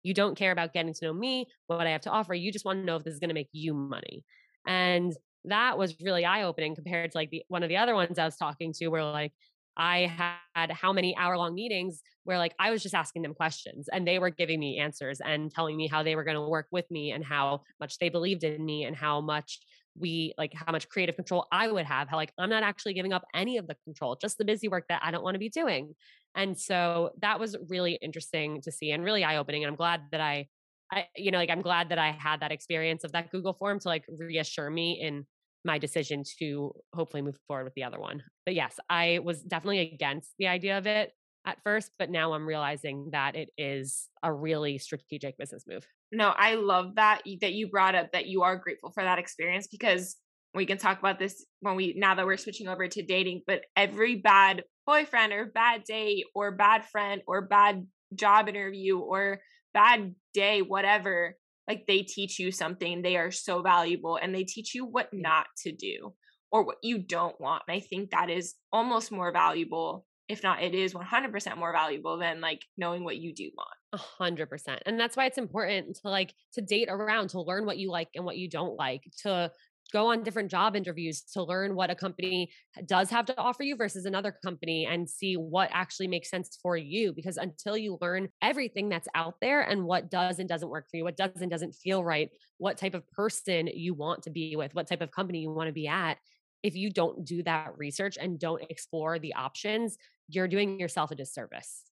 [0.04, 2.34] You don't care about getting to know me, what I have to offer.
[2.34, 4.26] You just want to know if this is going to make you money.
[4.68, 5.14] And
[5.45, 8.26] that was really eye opening compared to like the one of the other ones I
[8.26, 9.34] was talking to where like
[9.76, 13.89] I had how many hour long meetings where like I was just asking them questions
[13.91, 16.68] and they were giving me answers and telling me how they were going to work
[16.72, 19.60] with me and how much they believed in me and how much
[19.98, 23.14] we like how much creative control I would have, how like I'm not actually giving
[23.14, 25.50] up any of the control, just the busy work that I don't want to be
[25.50, 25.94] doing.
[26.36, 29.64] And so that was really interesting to see and really eye opening.
[29.64, 30.48] And I'm glad that I,
[30.91, 33.80] I, you know, like I'm glad that I had that experience of that Google form
[33.80, 35.26] to like reassure me in
[35.66, 38.24] my decision to hopefully move forward with the other one.
[38.46, 41.12] But yes, I was definitely against the idea of it
[41.46, 45.86] at first, but now I'm realizing that it is a really strategic business move.
[46.14, 49.68] No, I love that that you brought up that you are grateful for that experience
[49.68, 50.16] because
[50.53, 53.61] we can talk about this when we now that we're switching over to dating, but
[53.76, 59.39] every bad boyfriend or bad date or bad friend or bad job interview or
[59.74, 61.36] bad day whatever
[61.68, 65.47] like they teach you something they are so valuable and they teach you what not
[65.57, 66.14] to do
[66.51, 70.62] or what you don't want and i think that is almost more valuable if not
[70.62, 74.82] it is 100% more valuable than like knowing what you do want hundred percent.
[74.86, 78.10] And that's why it's important to like to date around, to learn what you like
[78.16, 79.52] and what you don't like, to
[79.92, 82.50] go on different job interviews to learn what a company
[82.86, 86.76] does have to offer you versus another company and see what actually makes sense for
[86.76, 90.86] you because until you learn everything that's out there and what does and doesn't work
[90.90, 94.32] for you what does and doesn't feel right what type of person you want to
[94.32, 96.18] be with what type of company you want to be at
[96.64, 101.15] if you don't do that research and don't explore the options you're doing yourself a
[101.15, 101.84] disservice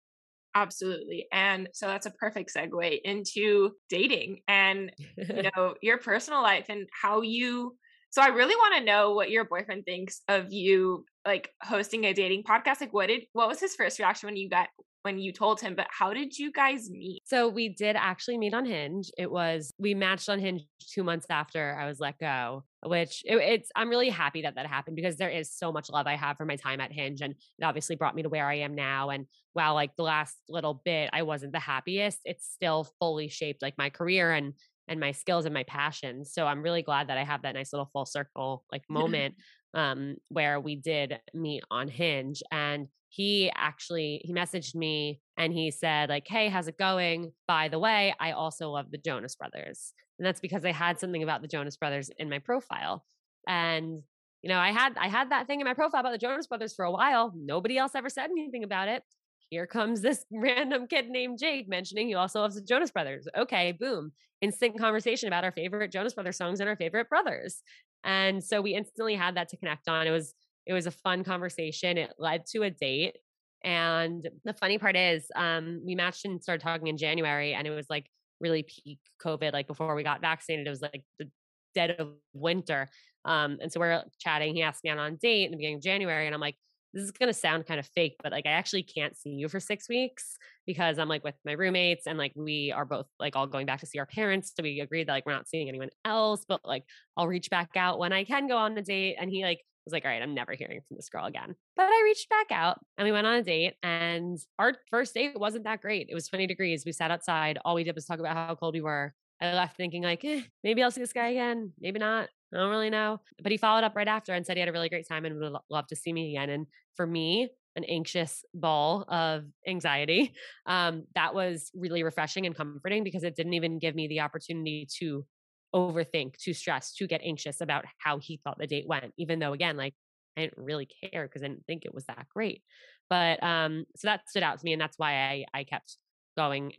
[0.53, 1.27] Absolutely.
[1.32, 6.88] And so that's a perfect segue into dating and you know your personal life and
[7.01, 7.77] how you
[8.09, 12.13] so I really want to know what your boyfriend thinks of you like hosting a
[12.13, 12.82] dating podcast.
[12.82, 14.67] Like what did what was his first reaction when you got
[15.04, 17.24] when you told him, but how did you guys meet?
[17.26, 19.10] So we did actually meet on Hinge.
[19.18, 23.38] It was we matched on Hinge two months after I was let go, which it,
[23.38, 26.38] it's I'm really happy that that happened because there is so much love I have
[26.38, 29.10] for my time at Hinge, and it obviously brought me to where I am now.
[29.10, 33.62] And while like the last little bit I wasn't the happiest, it's still fully shaped
[33.62, 34.54] like my career and
[34.88, 36.34] and my skills and my passions.
[36.34, 39.36] So I'm really glad that I have that nice little full circle like moment
[39.74, 45.70] um where we did meet on Hinge and he actually he messaged me and he
[45.70, 47.34] said like hey how's it going?
[47.47, 49.93] By the way i also love the jonas brothers.
[50.18, 53.05] And that's because i had something about the jonas brothers in my profile.
[53.47, 54.01] And
[54.41, 56.74] you know i had i had that thing in my profile about the jonas brothers
[56.74, 57.34] for a while.
[57.36, 59.03] Nobody else ever said anything about it.
[59.49, 63.28] Here comes this random kid named jake mentioning he also loves the jonas brothers.
[63.38, 64.14] Okay boom.
[64.41, 67.62] Instant conversation about our favorite jonas brothers songs and our favorite brothers.
[68.05, 70.07] And so we instantly had that to connect on.
[70.07, 70.34] It was
[70.66, 71.97] it was a fun conversation.
[71.97, 73.18] It led to a date.
[73.64, 77.72] And the funny part is, um, we matched and started talking in January, and it
[77.72, 78.07] was like
[78.39, 80.66] really peak COVID, like before we got vaccinated.
[80.66, 81.30] It was like the
[81.76, 82.89] dead of winter.
[83.24, 84.55] Um, and so we're chatting.
[84.55, 86.55] He asked me out on a date in the beginning of January, and I'm like,
[86.93, 89.59] this is gonna sound kind of fake, but like I actually can't see you for
[89.59, 93.47] six weeks because I'm like with my roommates and like we are both like all
[93.47, 94.51] going back to see our parents.
[94.55, 96.84] So we agreed that like we're not seeing anyone else, but like
[97.16, 99.16] I'll reach back out when I can go on a date.
[99.20, 101.55] And he like was like, all right, I'm never hearing from this girl again.
[101.75, 103.75] But I reached back out and we went on a date.
[103.84, 106.07] And our first date wasn't that great.
[106.09, 106.86] It was 20 degrees.
[106.86, 107.57] We sat outside.
[107.65, 109.13] All we did was talk about how cold we were.
[109.41, 111.73] I left thinking, like, eh, maybe I'll see this guy again.
[111.79, 112.29] Maybe not.
[112.53, 113.21] I don't really know.
[113.41, 115.39] But he followed up right after and said he had a really great time and
[115.39, 116.49] would love to see me again.
[116.49, 120.34] And for me, an anxious ball of anxiety,
[120.65, 124.88] um, that was really refreshing and comforting because it didn't even give me the opportunity
[124.99, 125.25] to
[125.74, 129.53] overthink, to stress, to get anxious about how he thought the date went, even though
[129.53, 129.93] again, like
[130.38, 132.63] I didn't really care because I didn't think it was that great.
[133.09, 135.97] But um, so that stood out to me, and that's why I I kept
[136.38, 136.74] going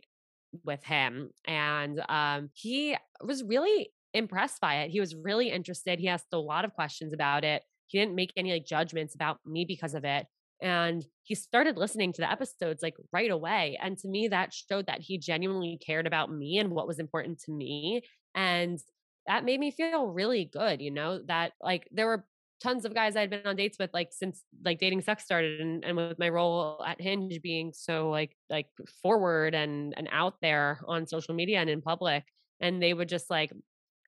[0.63, 1.31] with him.
[1.45, 4.91] And um, he was really impressed by it.
[4.91, 5.99] He was really interested.
[5.99, 7.63] He asked a lot of questions about it.
[7.87, 10.27] He didn't make any like judgments about me because of it.
[10.61, 13.77] And he started listening to the episodes like right away.
[13.81, 17.41] And to me, that showed that he genuinely cared about me and what was important
[17.41, 18.01] to me.
[18.35, 18.79] And
[19.27, 22.27] that made me feel really good, you know, that like there were
[22.61, 25.83] tons of guys I'd been on dates with like since like Dating Sucks started and,
[25.83, 28.67] and with my role at Hinge being so like like
[29.01, 32.23] forward and and out there on social media and in public.
[32.61, 33.51] And they would just like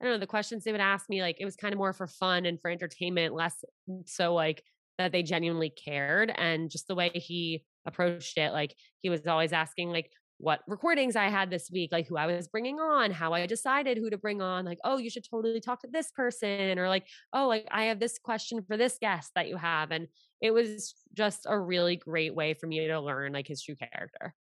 [0.02, 1.94] I don't know, the questions they would ask me, like it was kind of more
[1.94, 3.64] for fun and for entertainment, less
[4.06, 4.64] so like
[4.98, 6.32] that they genuinely cared.
[6.36, 10.12] And just the way he approached it, like he was always asking, like,
[10.46, 13.98] what recordings I had this week, like who I was bringing on, how I decided
[13.98, 17.08] who to bring on, like, oh, you should totally talk to this person, or like,
[17.34, 19.90] oh, like I have this question for this guest that you have.
[19.90, 20.08] And
[20.42, 24.36] it was just a really great way for me to learn like his true character.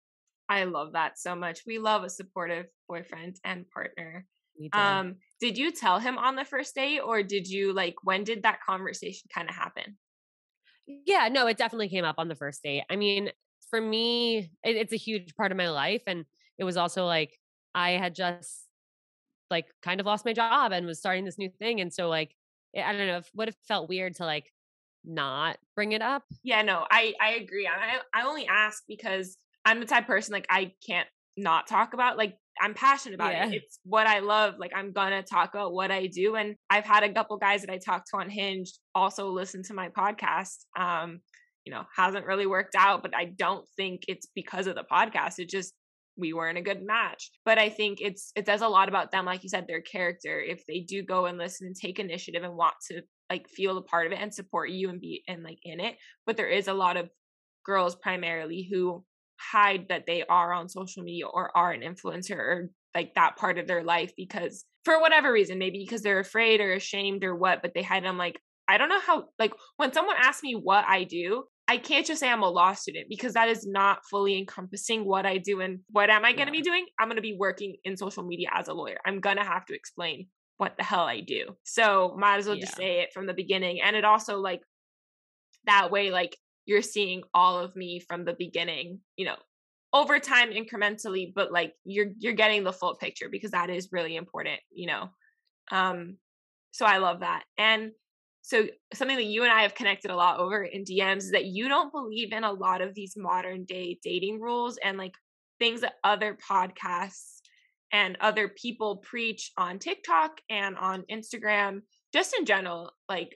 [0.48, 1.62] I love that so much.
[1.66, 4.28] We love a supportive boyfriend and partner.
[4.74, 8.44] Um, did you tell him on the first date or did you like when did
[8.44, 9.98] that conversation kind of happen?
[10.86, 12.84] Yeah, no, it definitely came up on the first date.
[12.92, 13.32] I mean,
[13.70, 16.04] for me, it, it's a huge part of my life.
[16.08, 16.26] And
[16.58, 17.38] it was also like
[17.74, 18.68] I had just
[19.52, 21.82] like kind of lost my job and was starting this new thing.
[21.82, 22.36] And so like
[22.76, 24.52] I don't know, if would have felt weird to like
[25.04, 26.24] not bring it up.
[26.44, 27.68] Yeah, no, I I agree.
[27.68, 31.08] I I only ask because I'm the type person like I can't
[31.38, 33.48] not talk about like I'm passionate about yeah.
[33.48, 33.56] it.
[33.56, 34.56] It's what I love.
[34.58, 36.36] Like I'm gonna talk about what I do.
[36.36, 39.74] And I've had a couple guys that I talked to on Hinge also listen to
[39.74, 40.66] my podcast.
[40.78, 41.20] Um,
[41.66, 45.40] you know, hasn't really worked out, but I don't think it's because of the podcast.
[45.40, 45.74] It just
[46.18, 47.30] we weren't a good match.
[47.44, 50.40] But I think it's it says a lot about them, like you said, their character.
[50.40, 53.82] If they do go and listen and take initiative and want to like feel a
[53.82, 55.96] part of it and support you and be and like in it.
[56.26, 57.10] But there is a lot of
[57.66, 59.04] girls primarily who
[59.40, 63.58] hide that they are on social media or are an influencer or like that part
[63.58, 67.62] of their life because for whatever reason, maybe because they're afraid or ashamed or what,
[67.62, 68.06] but they hide.
[68.06, 71.78] I'm like, I don't know how, like, when someone asks me what I do, I
[71.78, 75.40] can't just say I'm a law student because that is not fully encompassing what I
[75.40, 75.62] do.
[75.62, 76.60] And what am I going to yeah.
[76.60, 76.86] be doing?
[77.00, 78.98] I'm going to be working in social media as a lawyer.
[79.06, 81.56] I'm going to have to explain what the hell I do.
[81.64, 82.66] So might as well yeah.
[82.66, 83.82] just say it from the beginning.
[83.82, 84.62] And it also, like,
[85.66, 89.36] that way, like, you're seeing all of me from the beginning, you know,
[89.94, 94.16] over time incrementally, but like you're you're getting the full picture because that is really
[94.16, 95.10] important, you know.
[95.72, 96.18] Um
[96.72, 97.44] so I love that.
[97.58, 97.92] And
[98.46, 101.46] so something that you and I have connected a lot over in DMs is that
[101.46, 105.16] you don't believe in a lot of these modern day dating rules and like
[105.58, 107.40] things that other podcasts
[107.92, 111.82] and other people preach on TikTok and on Instagram,
[112.14, 113.36] just in general, like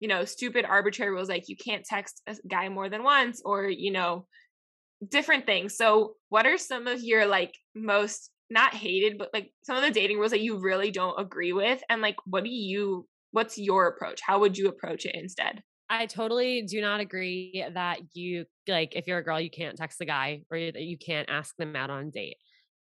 [0.00, 3.68] you know, stupid arbitrary rules like you can't text a guy more than once, or,
[3.68, 4.26] you know,
[5.06, 5.76] different things.
[5.76, 9.90] So, what are some of your like most not hated, but like some of the
[9.90, 11.82] dating rules that you really don't agree with?
[11.88, 14.20] And like, what do you, what's your approach?
[14.20, 15.62] How would you approach it instead?
[15.90, 19.98] I totally do not agree that you like if you're a girl you can't text
[19.98, 22.36] the guy or that you can't ask them out on a date.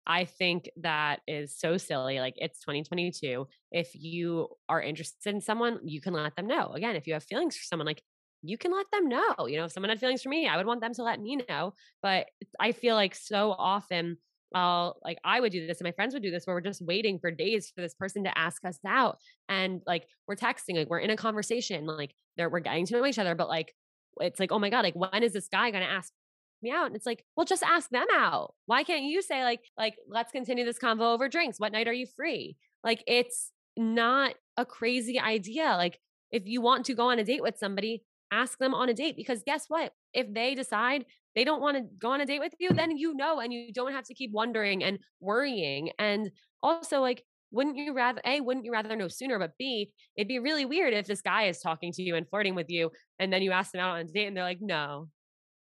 [0.07, 2.19] I think that is so silly.
[2.19, 3.47] Like it's 2022.
[3.71, 6.71] If you are interested in someone, you can let them know.
[6.73, 8.03] Again, if you have feelings for someone, like
[8.41, 9.47] you can let them know.
[9.47, 11.39] You know, if someone had feelings for me, I would want them to let me
[11.49, 11.73] know.
[12.01, 12.27] But
[12.59, 14.17] I feel like so often
[14.55, 17.19] Like I would do this and my friends would do this where we're just waiting
[17.19, 19.17] for days for this person to ask us out.
[19.49, 23.05] And like we're texting, like we're in a conversation, like they're we're getting to know
[23.05, 23.73] each other, but like
[24.21, 26.11] it's like, oh my God, like when is this guy gonna ask
[26.61, 26.87] me out.
[26.87, 28.53] And it's like, well, just ask them out.
[28.65, 31.59] Why can't you say like, like, let's continue this convo over drinks?
[31.59, 32.57] What night are you free?
[32.83, 35.75] Like, it's not a crazy idea.
[35.77, 35.99] Like,
[36.31, 39.15] if you want to go on a date with somebody, ask them on a date
[39.15, 39.93] because guess what?
[40.13, 41.05] If they decide
[41.35, 43.73] they don't want to go on a date with you, then you know, and you
[43.73, 45.91] don't have to keep wondering and worrying.
[45.99, 46.31] And
[46.63, 50.39] also, like, wouldn't you rather a wouldn't you rather know sooner but b it'd be
[50.39, 53.41] really weird if this guy is talking to you and flirting with you and then
[53.41, 55.07] you ask them out on a date and they're like no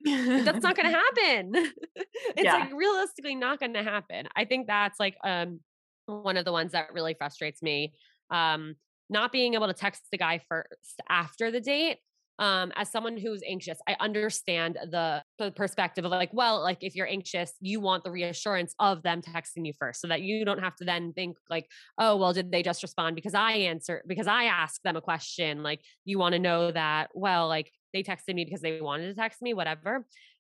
[0.06, 1.52] that's not going to happen.
[1.96, 2.56] it's yeah.
[2.56, 4.28] like realistically not going to happen.
[4.36, 5.60] I think that's like um
[6.06, 7.94] one of the ones that really frustrates me.
[8.32, 8.76] Um
[9.10, 11.98] not being able to text the guy first after the date
[12.40, 16.96] um, as someone who's anxious, I understand the, the perspective of like, well, like if
[16.96, 20.60] you're anxious, you want the reassurance of them texting you first so that you don't
[20.60, 21.68] have to then think like,
[21.98, 25.64] oh, well, did they just respond because I answer, because I asked them a question?
[25.64, 29.16] Like, you want to know that, well, like they texted me because they wanted to
[29.16, 30.06] text me, whatever.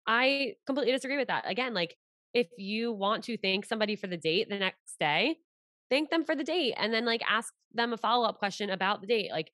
[0.07, 1.51] I completely disagree with that.
[1.51, 1.97] Again, like
[2.35, 5.39] if you want to thank somebody for the date the next day,
[5.91, 9.01] thank them for the date and then like ask them a follow up question about
[9.01, 9.33] the date.
[9.33, 9.51] Like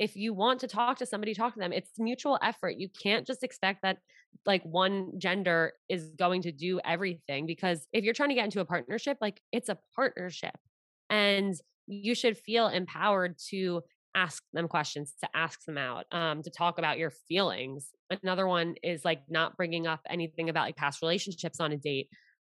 [0.00, 1.74] if you want to talk to somebody, talk to them.
[1.74, 2.76] It's mutual effort.
[2.78, 3.98] You can't just expect that
[4.46, 8.60] like one gender is going to do everything because if you're trying to get into
[8.60, 10.56] a partnership, like it's a partnership
[11.10, 11.54] and
[11.86, 13.82] you should feel empowered to
[14.14, 17.90] ask them questions, to ask them out, um, to talk about your feelings.
[18.22, 22.08] Another one is like not bringing up anything about like past relationships on a date.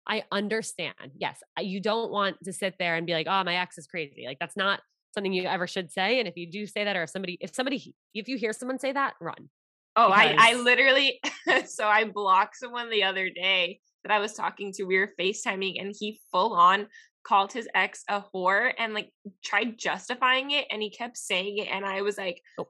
[0.07, 1.13] I understand.
[1.17, 4.25] Yes, you don't want to sit there and be like, "Oh, my ex is crazy."
[4.27, 4.81] Like that's not
[5.15, 6.19] something you ever should say.
[6.19, 8.79] And if you do say that, or if somebody, if somebody, if you hear someone
[8.79, 9.49] say that, run.
[9.97, 10.35] Oh, because...
[10.39, 11.21] I, I literally,
[11.67, 14.85] so I blocked someone the other day that I was talking to.
[14.85, 16.87] We were FaceTiming and he full on
[17.25, 19.11] called his ex a whore and like
[19.45, 22.67] tried justifying it and he kept saying it and I was like, oh,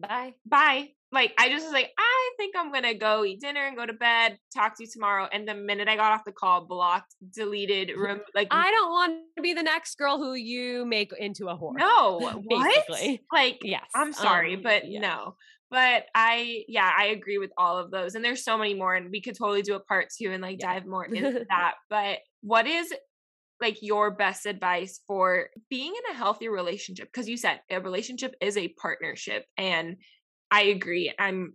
[0.00, 0.34] bye.
[0.44, 0.88] Bye.
[1.12, 3.92] Like I just was like, I think I'm gonna go eat dinner and go to
[3.92, 5.28] bed, talk to you tomorrow.
[5.32, 9.18] And the minute I got off the call, blocked, deleted, rem- like I don't want
[9.36, 11.74] to be the next girl who you make into a whore.
[11.76, 13.22] No, basically.
[13.28, 13.40] What?
[13.40, 13.86] Like yes.
[13.94, 15.00] I'm sorry, um, but yeah.
[15.00, 15.36] no.
[15.68, 18.14] But I yeah, I agree with all of those.
[18.14, 20.60] And there's so many more, and we could totally do a part two and like
[20.60, 20.74] yeah.
[20.74, 21.74] dive more into that.
[21.88, 22.92] But what is
[23.60, 28.34] like your best advice for being in a healthy relationship because you said a relationship
[28.40, 29.96] is a partnership and
[30.50, 31.54] i agree i'm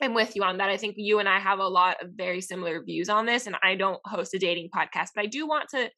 [0.00, 2.40] i'm with you on that i think you and i have a lot of very
[2.40, 5.68] similar views on this and i don't host a dating podcast but i do want
[5.68, 5.88] to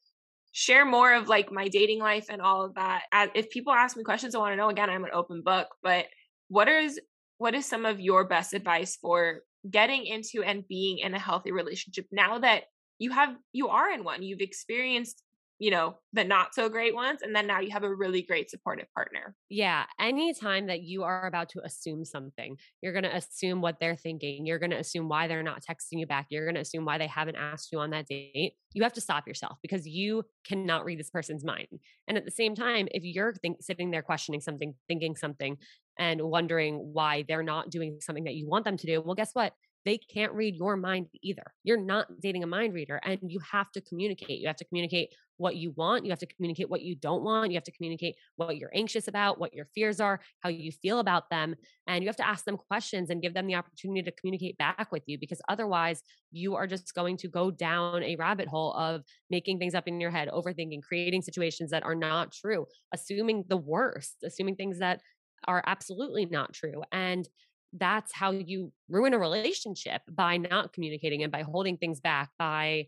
[0.51, 3.03] share more of like my dating life and all of that
[3.35, 6.05] if people ask me questions i want to know again i'm an open book but
[6.49, 6.99] what is
[7.37, 11.51] what is some of your best advice for getting into and being in a healthy
[11.51, 12.63] relationship now that
[12.99, 15.21] you have you are in one you've experienced
[15.59, 17.21] you know, the not so great ones.
[17.23, 19.35] And then now you have a really great supportive partner.
[19.49, 19.85] Yeah.
[19.99, 24.45] Anytime that you are about to assume something, you're going to assume what they're thinking.
[24.45, 26.27] You're going to assume why they're not texting you back.
[26.29, 28.53] You're going to assume why they haven't asked you on that date.
[28.73, 31.67] You have to stop yourself because you cannot read this person's mind.
[32.07, 35.57] And at the same time, if you're think, sitting there questioning something, thinking something,
[35.97, 39.31] and wondering why they're not doing something that you want them to do, well, guess
[39.33, 39.53] what?
[39.87, 41.53] they can't read your mind either.
[41.63, 44.41] You're not dating a mind reader and you have to communicate.
[44.41, 46.05] You have to communicate what you want.
[46.05, 47.51] You have to communicate what you don't want.
[47.51, 50.99] You have to communicate what you're anxious about, what your fears are, how you feel
[50.99, 51.55] about them.
[51.87, 54.91] And you have to ask them questions and give them the opportunity to communicate back
[54.91, 59.03] with you because otherwise you are just going to go down a rabbit hole of
[59.29, 63.57] making things up in your head, overthinking, creating situations that are not true, assuming the
[63.57, 65.01] worst, assuming things that
[65.47, 66.83] are absolutely not true.
[66.91, 67.27] And
[67.73, 72.87] that's how you ruin a relationship by not communicating and by holding things back, by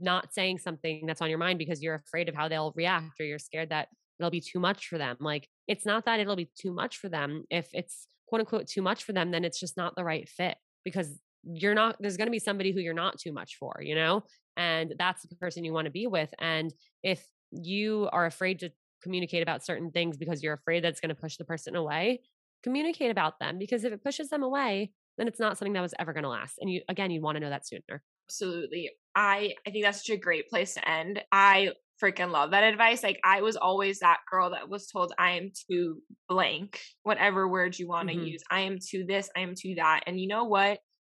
[0.00, 3.24] not saying something that's on your mind because you're afraid of how they'll react or
[3.24, 3.88] you're scared that
[4.18, 5.16] it'll be too much for them.
[5.20, 7.44] Like it's not that it'll be too much for them.
[7.50, 10.56] If it's quote unquote too much for them, then it's just not the right fit
[10.84, 13.94] because you're not, there's going to be somebody who you're not too much for, you
[13.94, 14.24] know?
[14.56, 16.32] And that's the person you want to be with.
[16.38, 16.72] And
[17.02, 18.70] if you are afraid to
[19.02, 22.20] communicate about certain things because you're afraid that's going to push the person away,
[22.62, 25.94] communicate about them because if it pushes them away, then it's not something that was
[25.98, 26.56] ever going to last.
[26.60, 28.02] And you, again, you want to know that sooner.
[28.30, 28.90] Absolutely.
[29.16, 31.20] I I think that's such a great place to end.
[31.32, 31.70] I
[32.02, 33.02] freaking love that advice.
[33.02, 37.78] Like I was always that girl that was told I am too blank, whatever word
[37.78, 38.24] you want to mm-hmm.
[38.24, 38.42] use.
[38.50, 40.04] I am to this, I am to that.
[40.06, 40.78] And you know what?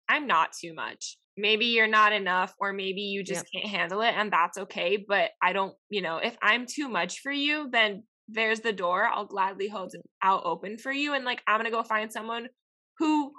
[0.10, 1.18] I'm not too much.
[1.38, 3.64] Maybe you're not enough, or maybe you just yep.
[3.64, 5.04] can't handle it, and that's okay.
[5.08, 9.06] But I don't, you know, if I'm too much for you, then there's the door.
[9.08, 11.14] I'll gladly hold it out open for you.
[11.14, 12.48] And like, I'm going to go find someone
[13.00, 13.32] who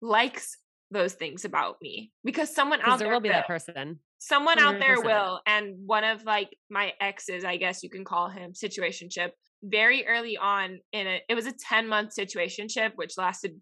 [0.00, 0.56] likes
[0.92, 3.98] those things about me because someone out there, there will be that person.
[4.18, 4.60] Someone 100%.
[4.62, 5.40] out there will.
[5.46, 9.30] And one of like my exes, I guess you can call him situationship,
[9.62, 13.60] very early on in it, it was a 10 month situationship, which lasted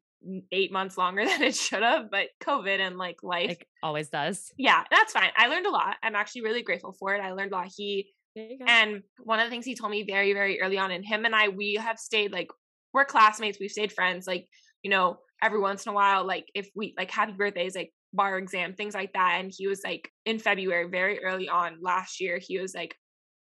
[0.53, 4.53] eight months longer than it should have, but COVID and like life it always does.
[4.59, 5.31] Yeah, that's fine.
[5.37, 5.97] I learned a lot.
[6.03, 7.21] I'm actually really grateful for it.
[7.21, 7.69] I learned a lot.
[7.75, 11.25] He and one of the things he told me very, very early on, and him
[11.25, 12.49] and I, we have stayed like
[12.93, 13.59] we're classmates.
[13.59, 14.27] We've stayed friends.
[14.27, 14.47] Like
[14.83, 18.39] you know, every once in a while, like if we like happy birthdays, like bar
[18.39, 19.39] exam, things like that.
[19.41, 22.95] And he was like in February, very early on last year, he was like,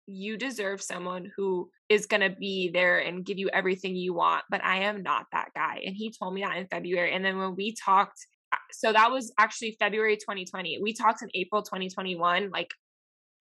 [0.07, 4.43] you deserve someone who is going to be there and give you everything you want,
[4.49, 5.81] but I am not that guy.
[5.85, 7.13] And he told me that in February.
[7.13, 10.79] And then when we talked, uh, so that was actually February 2020.
[10.81, 12.71] We talked in April 2021, like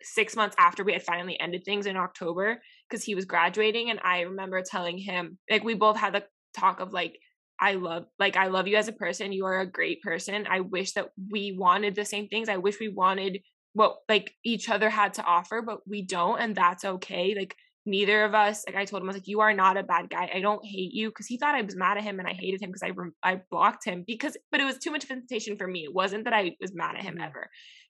[0.03, 3.91] six months after we had finally ended things in October, because he was graduating.
[3.91, 6.25] And I remember telling him, like, we both had the
[6.57, 7.17] talk of like,
[7.61, 9.33] I love like I love you as a person.
[9.33, 10.47] You are a great person.
[10.49, 12.49] I wish that we wanted the same things.
[12.49, 13.41] I wish we wanted
[13.73, 17.35] what like each other had to offer, but we don't and that's okay.
[17.37, 19.83] Like neither of us like I told him I was like you are not a
[19.83, 20.31] bad guy.
[20.33, 22.61] I don't hate you because he thought I was mad at him and I hated
[22.61, 22.93] him because I
[23.23, 25.85] I blocked him because but it was too much of temptation for me.
[25.85, 27.25] It wasn't that I was mad at him mm-hmm.
[27.25, 27.49] ever.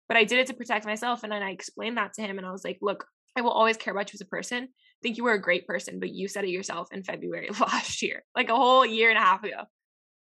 [0.08, 2.46] But I did it to protect myself and then I explained that to him and
[2.46, 3.04] I was like, "Look,
[3.36, 4.64] I will always care about you as a person.
[4.64, 8.02] I think you were a great person, but you said it yourself in February last
[8.02, 9.64] year, like a whole year and a half ago.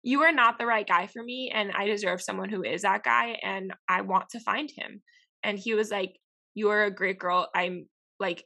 [0.03, 3.03] You are not the right guy for me, and I deserve someone who is that
[3.03, 5.01] guy, and I want to find him.
[5.43, 6.13] And he was like,
[6.55, 7.49] You are a great girl.
[7.53, 7.87] I'm
[8.19, 8.45] like,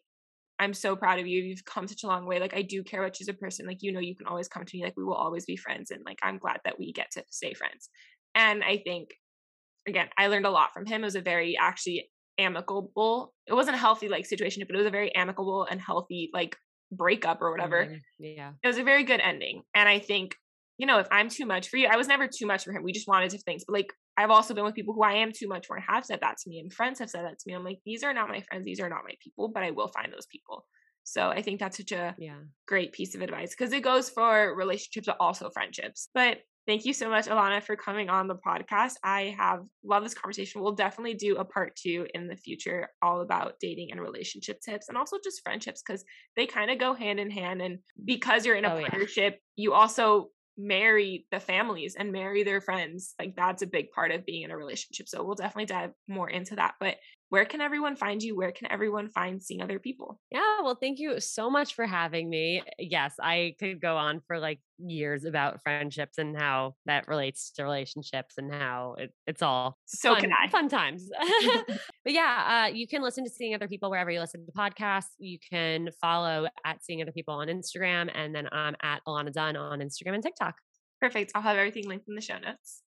[0.60, 1.42] I'm so proud of you.
[1.42, 2.40] You've come such a long way.
[2.40, 3.68] Like, I do care about you as a person.
[3.68, 4.84] Like, you know, you can always come to me.
[4.84, 5.92] Like, we will always be friends.
[5.92, 7.90] And like, I'm glad that we get to stay friends.
[8.36, 9.10] And I think,
[9.88, 11.02] again, I learned a lot from him.
[11.02, 13.34] It was a very actually amicable.
[13.48, 16.56] It wasn't a healthy like situation but it was a very amicable and healthy like
[16.92, 17.86] breakup or whatever.
[17.86, 17.98] Mm-hmm.
[18.20, 18.52] yeah.
[18.62, 20.36] It was a very good ending and i think
[20.78, 22.84] you know if i'm too much for you i was never too much for him.
[22.84, 25.32] We just wanted different things but like i've also been with people who i am
[25.32, 27.44] too much for and have said that to me and friends have said that to
[27.48, 27.54] me.
[27.54, 28.66] I'm like these are not my friends.
[28.66, 30.66] These are not my people but i will find those people.
[31.04, 32.40] So i think that's such a yeah.
[32.68, 36.10] great piece of advice because it goes for relationships but also friendships.
[36.14, 38.94] But Thank you so much, Ilana, for coming on the podcast.
[39.04, 40.62] I have loved this conversation.
[40.62, 44.88] We'll definitely do a part two in the future, all about dating and relationship tips
[44.88, 46.06] and also just friendships because
[46.38, 47.62] they kind of go hand in hand.
[47.62, 49.64] And because you're in a oh, partnership, yeah.
[49.64, 53.14] you also marry the families and marry their friends.
[53.20, 55.10] Like that's a big part of being in a relationship.
[55.10, 56.76] So we'll definitely dive more into that.
[56.80, 56.96] But
[57.34, 58.36] where can everyone find you?
[58.36, 60.22] Where can everyone find seeing other people?
[60.30, 62.62] Yeah, well, thank you so much for having me.
[62.78, 67.64] Yes, I could go on for like years about friendships and how that relates to
[67.64, 70.48] relationships and how it, it's all so fun, can I.
[70.48, 71.10] fun times.
[72.04, 75.16] but yeah, uh, you can listen to Seeing Other People wherever you listen to podcasts.
[75.18, 79.56] You can follow at Seeing Other People on Instagram, and then I'm at Ilana Dunn
[79.56, 80.54] on Instagram and TikTok.
[81.02, 81.32] Perfect.
[81.34, 82.83] I'll have everything linked in the show notes.